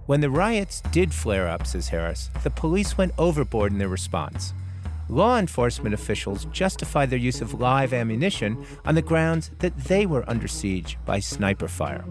[0.07, 4.53] When the riots did flare up, says Harris, the police went overboard in their response.
[5.09, 10.29] Law enforcement officials justified their use of live ammunition on the grounds that they were
[10.29, 12.05] under siege by sniper fire.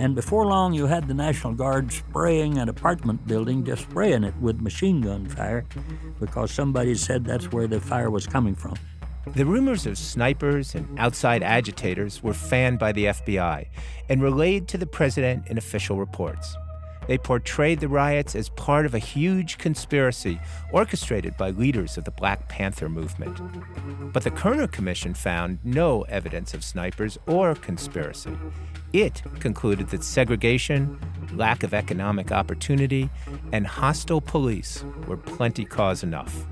[0.00, 4.34] And before long, you had the National Guard spraying an apartment building, just spraying it
[4.40, 5.64] with machine gun fire
[6.18, 8.74] because somebody said that's where the fire was coming from.
[9.34, 13.66] The rumors of snipers and outside agitators were fanned by the FBI
[14.08, 16.56] and relayed to the president in official reports.
[17.06, 20.40] They portrayed the riots as part of a huge conspiracy
[20.72, 23.40] orchestrated by leaders of the Black Panther movement.
[24.12, 28.36] But the Kerner Commission found no evidence of snipers or conspiracy.
[28.92, 30.98] It concluded that segregation,
[31.32, 33.10] lack of economic opportunity,
[33.52, 36.46] and hostile police were plenty cause enough.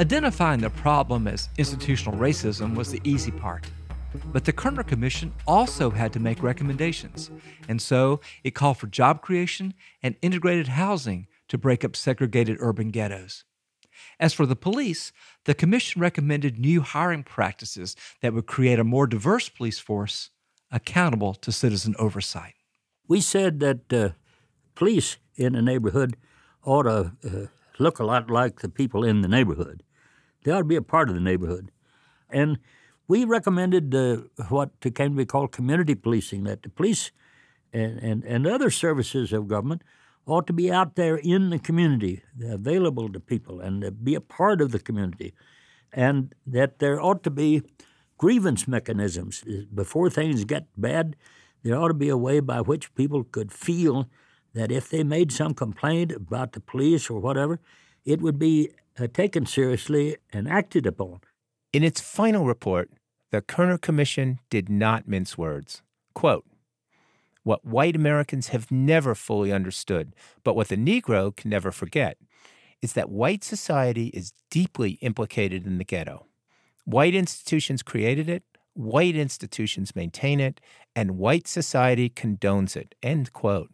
[0.00, 3.64] Identifying the problem as institutional racism was the easy part.
[4.32, 7.30] But the Kerner Commission also had to make recommendations,
[7.68, 12.90] and so it called for job creation and integrated housing to break up segregated urban
[12.90, 13.44] ghettos.
[14.18, 15.12] As for the police,
[15.44, 20.30] the Commission recommended new hiring practices that would create a more diverse police force
[20.70, 22.54] accountable to citizen oversight.
[23.06, 24.08] We said that uh,
[24.74, 26.16] police in a neighborhood
[26.64, 27.46] ought to uh,
[27.78, 29.82] look a lot like the people in the neighborhood.
[30.42, 31.70] They ought to be a part of the neighborhood.
[32.30, 32.58] And
[33.06, 37.10] we recommended uh, what came to be called community policing, that the police
[37.72, 39.82] and, and, and other services of government
[40.26, 44.60] ought to be out there in the community, available to people, and be a part
[44.60, 45.34] of the community.
[45.92, 47.62] And that there ought to be
[48.16, 49.44] grievance mechanisms.
[49.74, 51.16] Before things get bad,
[51.62, 54.08] there ought to be a way by which people could feel
[54.54, 57.60] that if they made some complaint about the police or whatever,
[58.04, 61.20] it would be uh, taken seriously and acted upon.
[61.74, 62.88] In its final report,
[63.32, 65.82] the Kerner Commission did not mince words.
[66.14, 66.46] Quote,
[67.42, 70.14] what white Americans have never fully understood,
[70.44, 72.16] but what the Negro can never forget,
[72.80, 76.26] is that white society is deeply implicated in the ghetto.
[76.84, 78.44] White institutions created it,
[78.74, 80.60] white institutions maintain it,
[80.94, 82.94] and white society condones it.
[83.02, 83.72] End quote.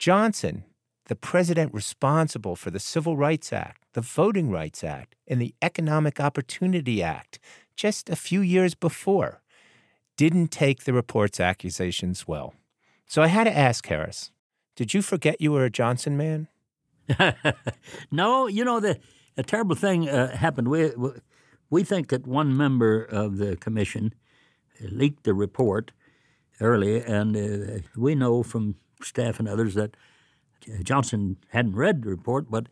[0.00, 0.64] Johnson,
[1.08, 6.20] the president responsible for the Civil Rights Act, the Voting Rights Act, and the Economic
[6.20, 7.38] Opportunity Act
[7.74, 9.40] just a few years before,
[10.16, 12.54] didn't take the report's accusations well.
[13.06, 14.32] So I had to ask Harris,
[14.76, 16.48] did you forget you were a Johnson man?
[18.10, 18.98] no, you know, the,
[19.36, 20.68] a terrible thing uh, happened.
[20.68, 20.90] We,
[21.70, 24.12] we think that one member of the commission
[24.80, 25.92] leaked the report
[26.60, 29.96] early, and uh, we know from staff and others that
[30.82, 32.66] Johnson hadn't read the report, but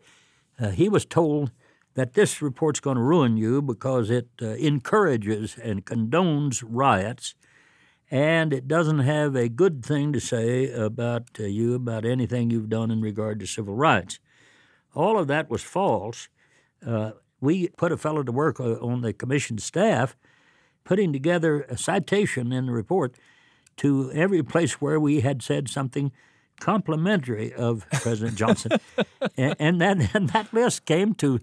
[0.59, 1.51] uh, he was told
[1.93, 7.35] that this report's going to ruin you because it uh, encourages and condones riots,
[8.09, 12.69] and it doesn't have a good thing to say about uh, you, about anything you've
[12.69, 14.19] done in regard to civil rights.
[14.95, 16.29] All of that was false.
[16.85, 17.11] Uh,
[17.41, 20.15] we put a fellow to work uh, on the commission staff
[20.83, 23.15] putting together a citation in the report
[23.75, 26.11] to every place where we had said something
[26.59, 28.71] complimentary of President Johnson.
[29.37, 31.39] and, and, that, and that list came to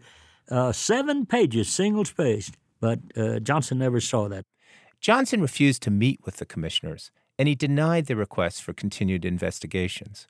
[0.50, 4.44] uh, seven pages, single spaced, but uh, Johnson never saw that.
[5.00, 10.26] Johnson refused to meet with the commissioners, and he denied the request for continued investigations.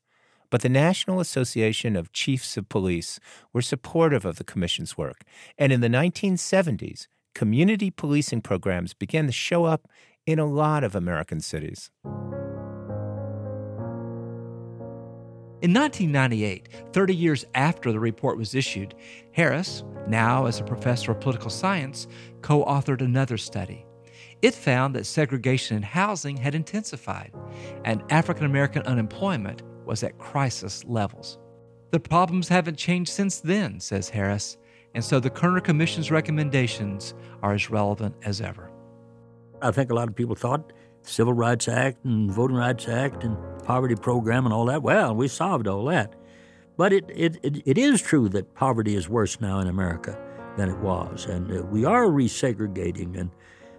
[0.50, 3.18] But the National Association of Chiefs of Police
[3.52, 5.22] were supportive of the commission's work,
[5.58, 9.88] and in the 1970s, community policing programs began to show up
[10.26, 11.90] in a lot of American cities.
[15.64, 18.94] In 1998, 30 years after the report was issued,
[19.32, 22.06] Harris, now as a professor of political science,
[22.42, 23.86] co authored another study.
[24.42, 27.32] It found that segregation in housing had intensified,
[27.86, 31.38] and African American unemployment was at crisis levels.
[31.92, 34.58] The problems haven't changed since then, says Harris,
[34.94, 38.70] and so the Kerner Commission's recommendations are as relevant as ever.
[39.62, 43.38] I think a lot of people thought Civil Rights Act and Voting Rights Act and
[43.64, 44.82] poverty program and all that.
[44.82, 46.14] Well, we solved all that.
[46.76, 50.18] But it, it, it, it is true that poverty is worse now in America
[50.56, 51.26] than it was.
[51.26, 53.30] And uh, we are resegregating, and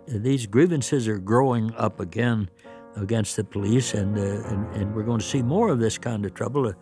[0.10, 2.50] uh, these grievances are growing up again
[2.96, 3.94] against the police.
[3.94, 6.74] And, uh, and, and, we're going to see more of this kind of trouble uh,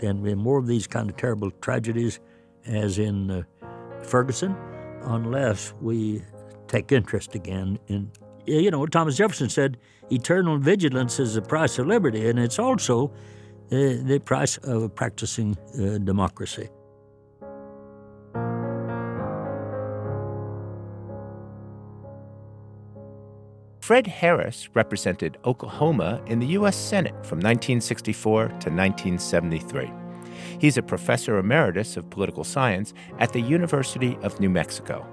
[0.00, 2.20] and more of these kind of terrible tragedies
[2.66, 3.42] as in uh,
[4.02, 4.54] Ferguson,
[5.02, 6.22] unless we
[6.68, 8.10] take interest again in
[8.46, 9.78] you know, Thomas Jefferson said,
[10.10, 13.12] eternal vigilance is the price of liberty, and it's also
[13.68, 16.68] the, the price of practicing uh, democracy.
[23.80, 26.74] Fred Harris represented Oklahoma in the U.S.
[26.74, 29.92] Senate from 1964 to 1973.
[30.58, 35.06] He's a professor emeritus of political science at the University of New Mexico.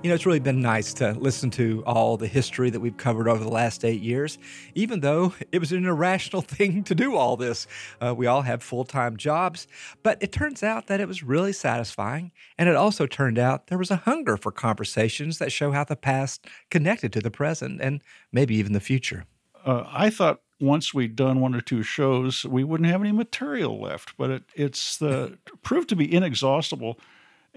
[0.00, 3.26] You know, it's really been nice to listen to all the history that we've covered
[3.26, 4.38] over the last eight years,
[4.76, 7.66] even though it was an irrational thing to do all this.
[8.00, 9.66] Uh, we all have full time jobs,
[10.04, 12.30] but it turns out that it was really satisfying.
[12.56, 15.96] And it also turned out there was a hunger for conversations that show how the
[15.96, 19.24] past connected to the present and maybe even the future.
[19.66, 23.80] Uh, I thought once we'd done one or two shows, we wouldn't have any material
[23.80, 25.30] left, but it, it's uh,
[25.62, 27.00] proved to be inexhaustible.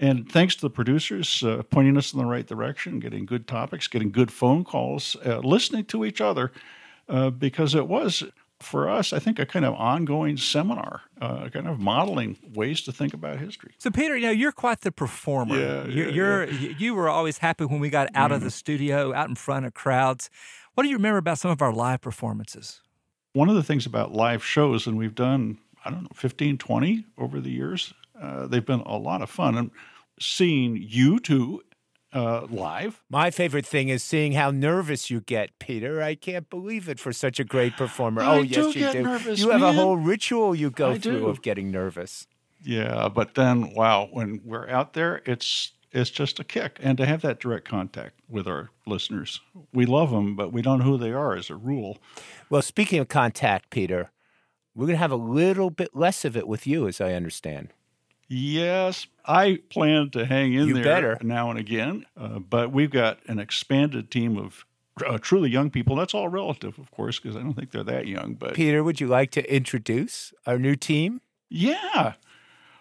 [0.02, 3.86] And thanks to the producers uh, pointing us in the right direction, getting good topics,
[3.86, 6.50] getting good phone calls, uh, listening to each other,
[7.08, 8.24] uh, because it was
[8.58, 12.92] for us, I think, a kind of ongoing seminar, uh, kind of modeling ways to
[12.92, 13.74] think about history.
[13.78, 15.56] So, Peter, you know, you're quite the performer.
[15.56, 16.74] Yeah, you're, yeah, you're yeah.
[16.78, 19.74] you were always happy when we got out of the studio, out in front of
[19.74, 20.30] crowds.
[20.74, 22.80] What do you remember about some of our live performances?
[23.34, 27.06] One of the things about live shows, and we've done, I don't know, 15, 20
[27.18, 29.56] over the years, uh, they've been a lot of fun.
[29.56, 29.70] And
[30.24, 31.62] seeing you two
[32.12, 33.02] uh, live.
[33.08, 36.02] My favorite thing is seeing how nervous you get, Peter.
[36.02, 38.22] I can't believe it for such a great performer.
[38.22, 39.02] I oh, yes, you get do.
[39.02, 41.28] nervous, you have a whole ritual you go I through do.
[41.28, 42.26] of getting nervous.
[42.62, 47.06] Yeah, but then wow, when we're out there, it's it's just a kick, and to
[47.06, 49.40] have that direct contact with our listeners,
[49.72, 51.98] we love them, but we don't know who they are as a rule.
[52.48, 54.10] Well, speaking of contact, Peter,
[54.74, 57.72] we're going to have a little bit less of it with you, as I understand.
[58.34, 61.18] Yes, I plan to hang in You there better.
[61.22, 64.64] now and again, uh, but we've got an expanded team of
[65.06, 65.96] uh, truly young people.
[65.96, 68.34] That's all relative, of course, because I don't think they're that young.
[68.34, 71.20] But Peter, would you like to introduce our new team?
[71.50, 72.14] yeah,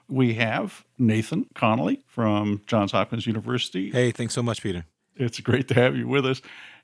[0.07, 3.91] we have Nathan Connolly from Johns Hopkins University.
[3.91, 4.85] Hey, thanks so much, Peter.
[5.17, 6.41] It's great to have you with us.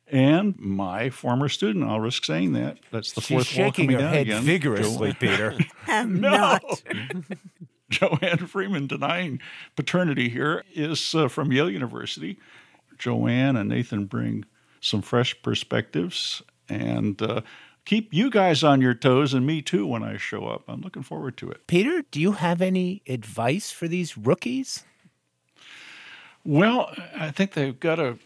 [0.09, 2.78] And my former student, I'll risk saying that.
[2.91, 4.43] That's the She's fourth wall shaking coming her down head again.
[4.43, 5.57] vigorously, Jo- Peter.
[5.88, 6.30] I'm No.
[6.32, 6.63] not.
[7.89, 9.39] Joanne Freeman denying
[9.75, 12.38] paternity here is uh, from Yale University.
[12.97, 14.45] Joanne and Nathan bring
[14.81, 17.41] some fresh perspectives and uh,
[17.85, 20.63] keep you guys on your toes and me too when I show up.
[20.67, 21.67] I'm looking forward to it.
[21.67, 24.83] Peter, do you have any advice for these rookies?
[26.43, 28.17] Well, I think they've got to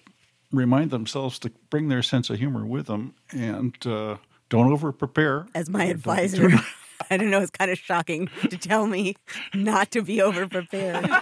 [0.52, 4.18] remind themselves to bring their sense of humor with them and uh,
[4.50, 5.48] don't over prepare.
[5.56, 6.50] As my advisor,
[7.10, 9.16] I don't know, it's kind of shocking to tell me
[9.54, 11.10] not to be over prepared.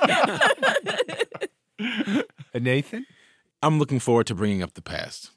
[2.51, 3.05] Uh, Nathan?
[3.61, 5.31] I'm looking forward to bringing up the past.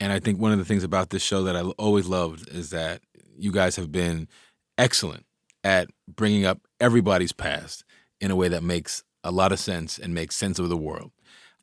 [0.00, 2.70] And I think one of the things about this show that I always loved is
[2.70, 3.00] that
[3.36, 4.28] you guys have been
[4.76, 5.24] excellent
[5.64, 7.84] at bringing up everybody's past
[8.20, 11.10] in a way that makes a lot of sense and makes sense of the world.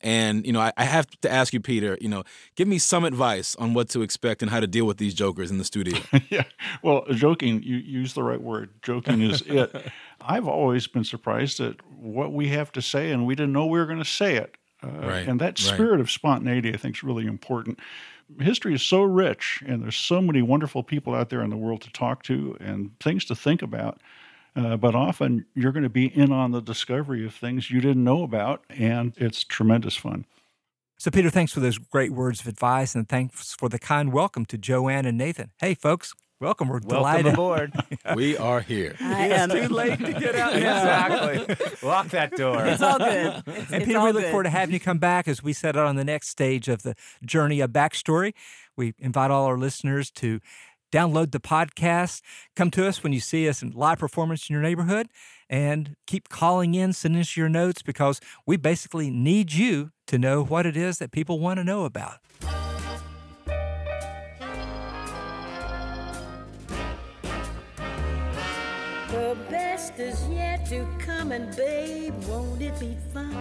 [0.01, 2.23] And, you know, I, I have to ask you, Peter, you know,
[2.55, 5.49] give me some advice on what to expect and how to deal with these jokers
[5.49, 5.97] in the studio.
[6.29, 6.43] yeah.
[6.83, 8.69] Well, joking, you use the right word.
[8.81, 9.73] Joking is it.
[10.21, 13.79] I've always been surprised at what we have to say, and we didn't know we
[13.79, 14.55] were going to say it.
[14.83, 15.73] Uh, Right, And that right.
[15.73, 17.79] spirit of spontaneity, I think, is really important.
[18.39, 21.81] History is so rich, and there's so many wonderful people out there in the world
[21.81, 24.01] to talk to and things to think about.
[24.55, 28.03] Uh, but often you're going to be in on the discovery of things you didn't
[28.03, 30.25] know about, and it's tremendous fun.
[30.97, 34.45] So, Peter, thanks for those great words of advice and thanks for the kind welcome
[34.45, 35.51] to Joanne and Nathan.
[35.59, 36.69] Hey, folks, welcome.
[36.69, 37.33] We're Welcome delighted.
[37.33, 37.73] aboard.
[38.15, 38.95] we are here.
[39.01, 41.27] I It's am- too late to get out now.
[41.27, 41.87] exactly.
[41.87, 42.65] Lock that door.
[42.65, 43.43] It's all good.
[43.45, 44.29] It's, And it's Peter, we look good.
[44.31, 46.83] forward to having you come back as we set out on the next stage of
[46.83, 46.95] the
[47.25, 48.33] journey of backstory.
[48.77, 50.39] We invite all our listeners to
[50.95, 52.21] download the podcast,
[52.55, 55.09] come to us when you see us in live performance in your neighborhood,
[55.49, 60.41] and keep calling in, sending us your notes because we basically need you to know
[60.41, 62.19] what it is that people want to know about.
[69.11, 73.33] The best is yet to come, and babe, won't it be fine?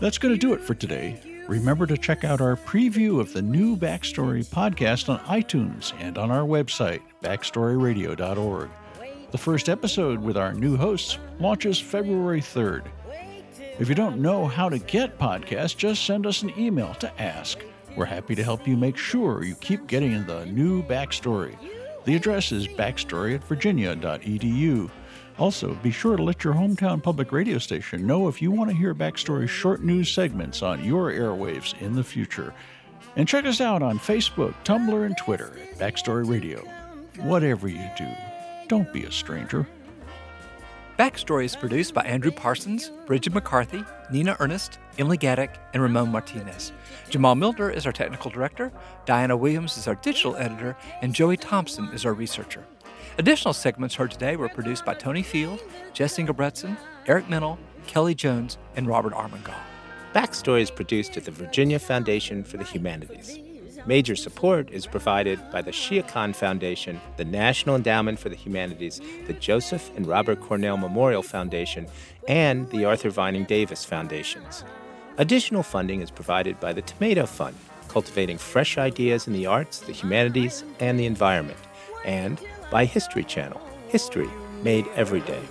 [0.00, 1.33] That's going to do it for today.
[1.46, 6.30] Remember to check out our preview of the new Backstory podcast on iTunes and on
[6.30, 8.70] our website, backstoryradio.org.
[9.30, 12.86] The first episode with our new hosts launches February 3rd.
[13.78, 17.58] If you don't know how to get podcasts, just send us an email to ask.
[17.94, 21.56] We're happy to help you make sure you keep getting the new Backstory.
[22.04, 24.90] The address is backstory at virginia.edu.
[25.38, 28.76] Also, be sure to let your hometown public radio station know if you want to
[28.76, 32.54] hear Backstory short news segments on your airwaves in the future.
[33.16, 36.60] And check us out on Facebook, Tumblr, and Twitter at Backstory Radio.
[37.18, 38.08] Whatever you do,
[38.68, 39.66] don't be a stranger.
[40.98, 46.70] Backstory is produced by Andrew Parsons, Bridget McCarthy, Nina Earnest, Emily Gadek, and Ramon Martinez.
[47.10, 48.72] Jamal Milner is our technical director,
[49.04, 52.64] Diana Williams is our digital editor, and Joey Thompson is our researcher.
[53.16, 55.62] Additional segments heard today were produced by Tony Field,
[55.92, 59.54] Jess Ingebretson, Eric Mennel, Kelly Jones, and Robert Armengol.
[60.12, 63.38] Backstory is produced at the Virginia Foundation for the Humanities.
[63.86, 69.00] Major support is provided by the Shia Khan Foundation, the National Endowment for the Humanities,
[69.28, 71.86] the Joseph and Robert Cornell Memorial Foundation,
[72.26, 74.64] and the Arthur Vining Davis Foundations.
[75.18, 77.54] Additional funding is provided by the Tomato Fund,
[77.86, 81.58] cultivating fresh ideas in the arts, the humanities, and the environment,
[82.04, 82.40] and
[82.70, 84.28] by History Channel, history
[84.62, 85.42] made every day.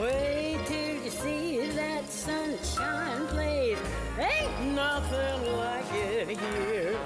[0.00, 3.78] Wait till you see that sunshine place.
[4.18, 6.96] Ain't nothing like it here.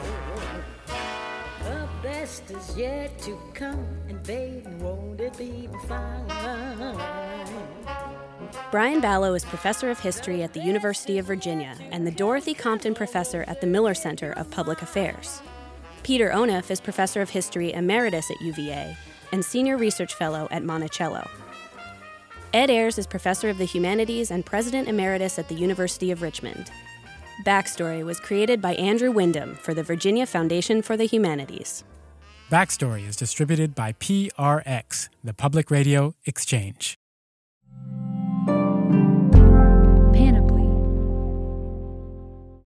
[1.65, 6.27] The best is yet to come, and baby, won't it be fine?
[8.71, 12.95] Brian Balogh is professor of history at the University of Virginia and the Dorothy Compton
[12.95, 15.41] professor at the Miller Center of Public Affairs.
[16.03, 18.97] Peter Onuf is professor of history emeritus at UVA
[19.33, 21.29] and senior research fellow at Monticello.
[22.53, 26.71] Ed Ayers is professor of the humanities and president emeritus at the University of Richmond.
[27.45, 31.85] Backstory was created by Andrew Wyndham for the Virginia Foundation for the Humanities.
[32.51, 36.99] Backstory is distributed by PRX, the Public Radio Exchange.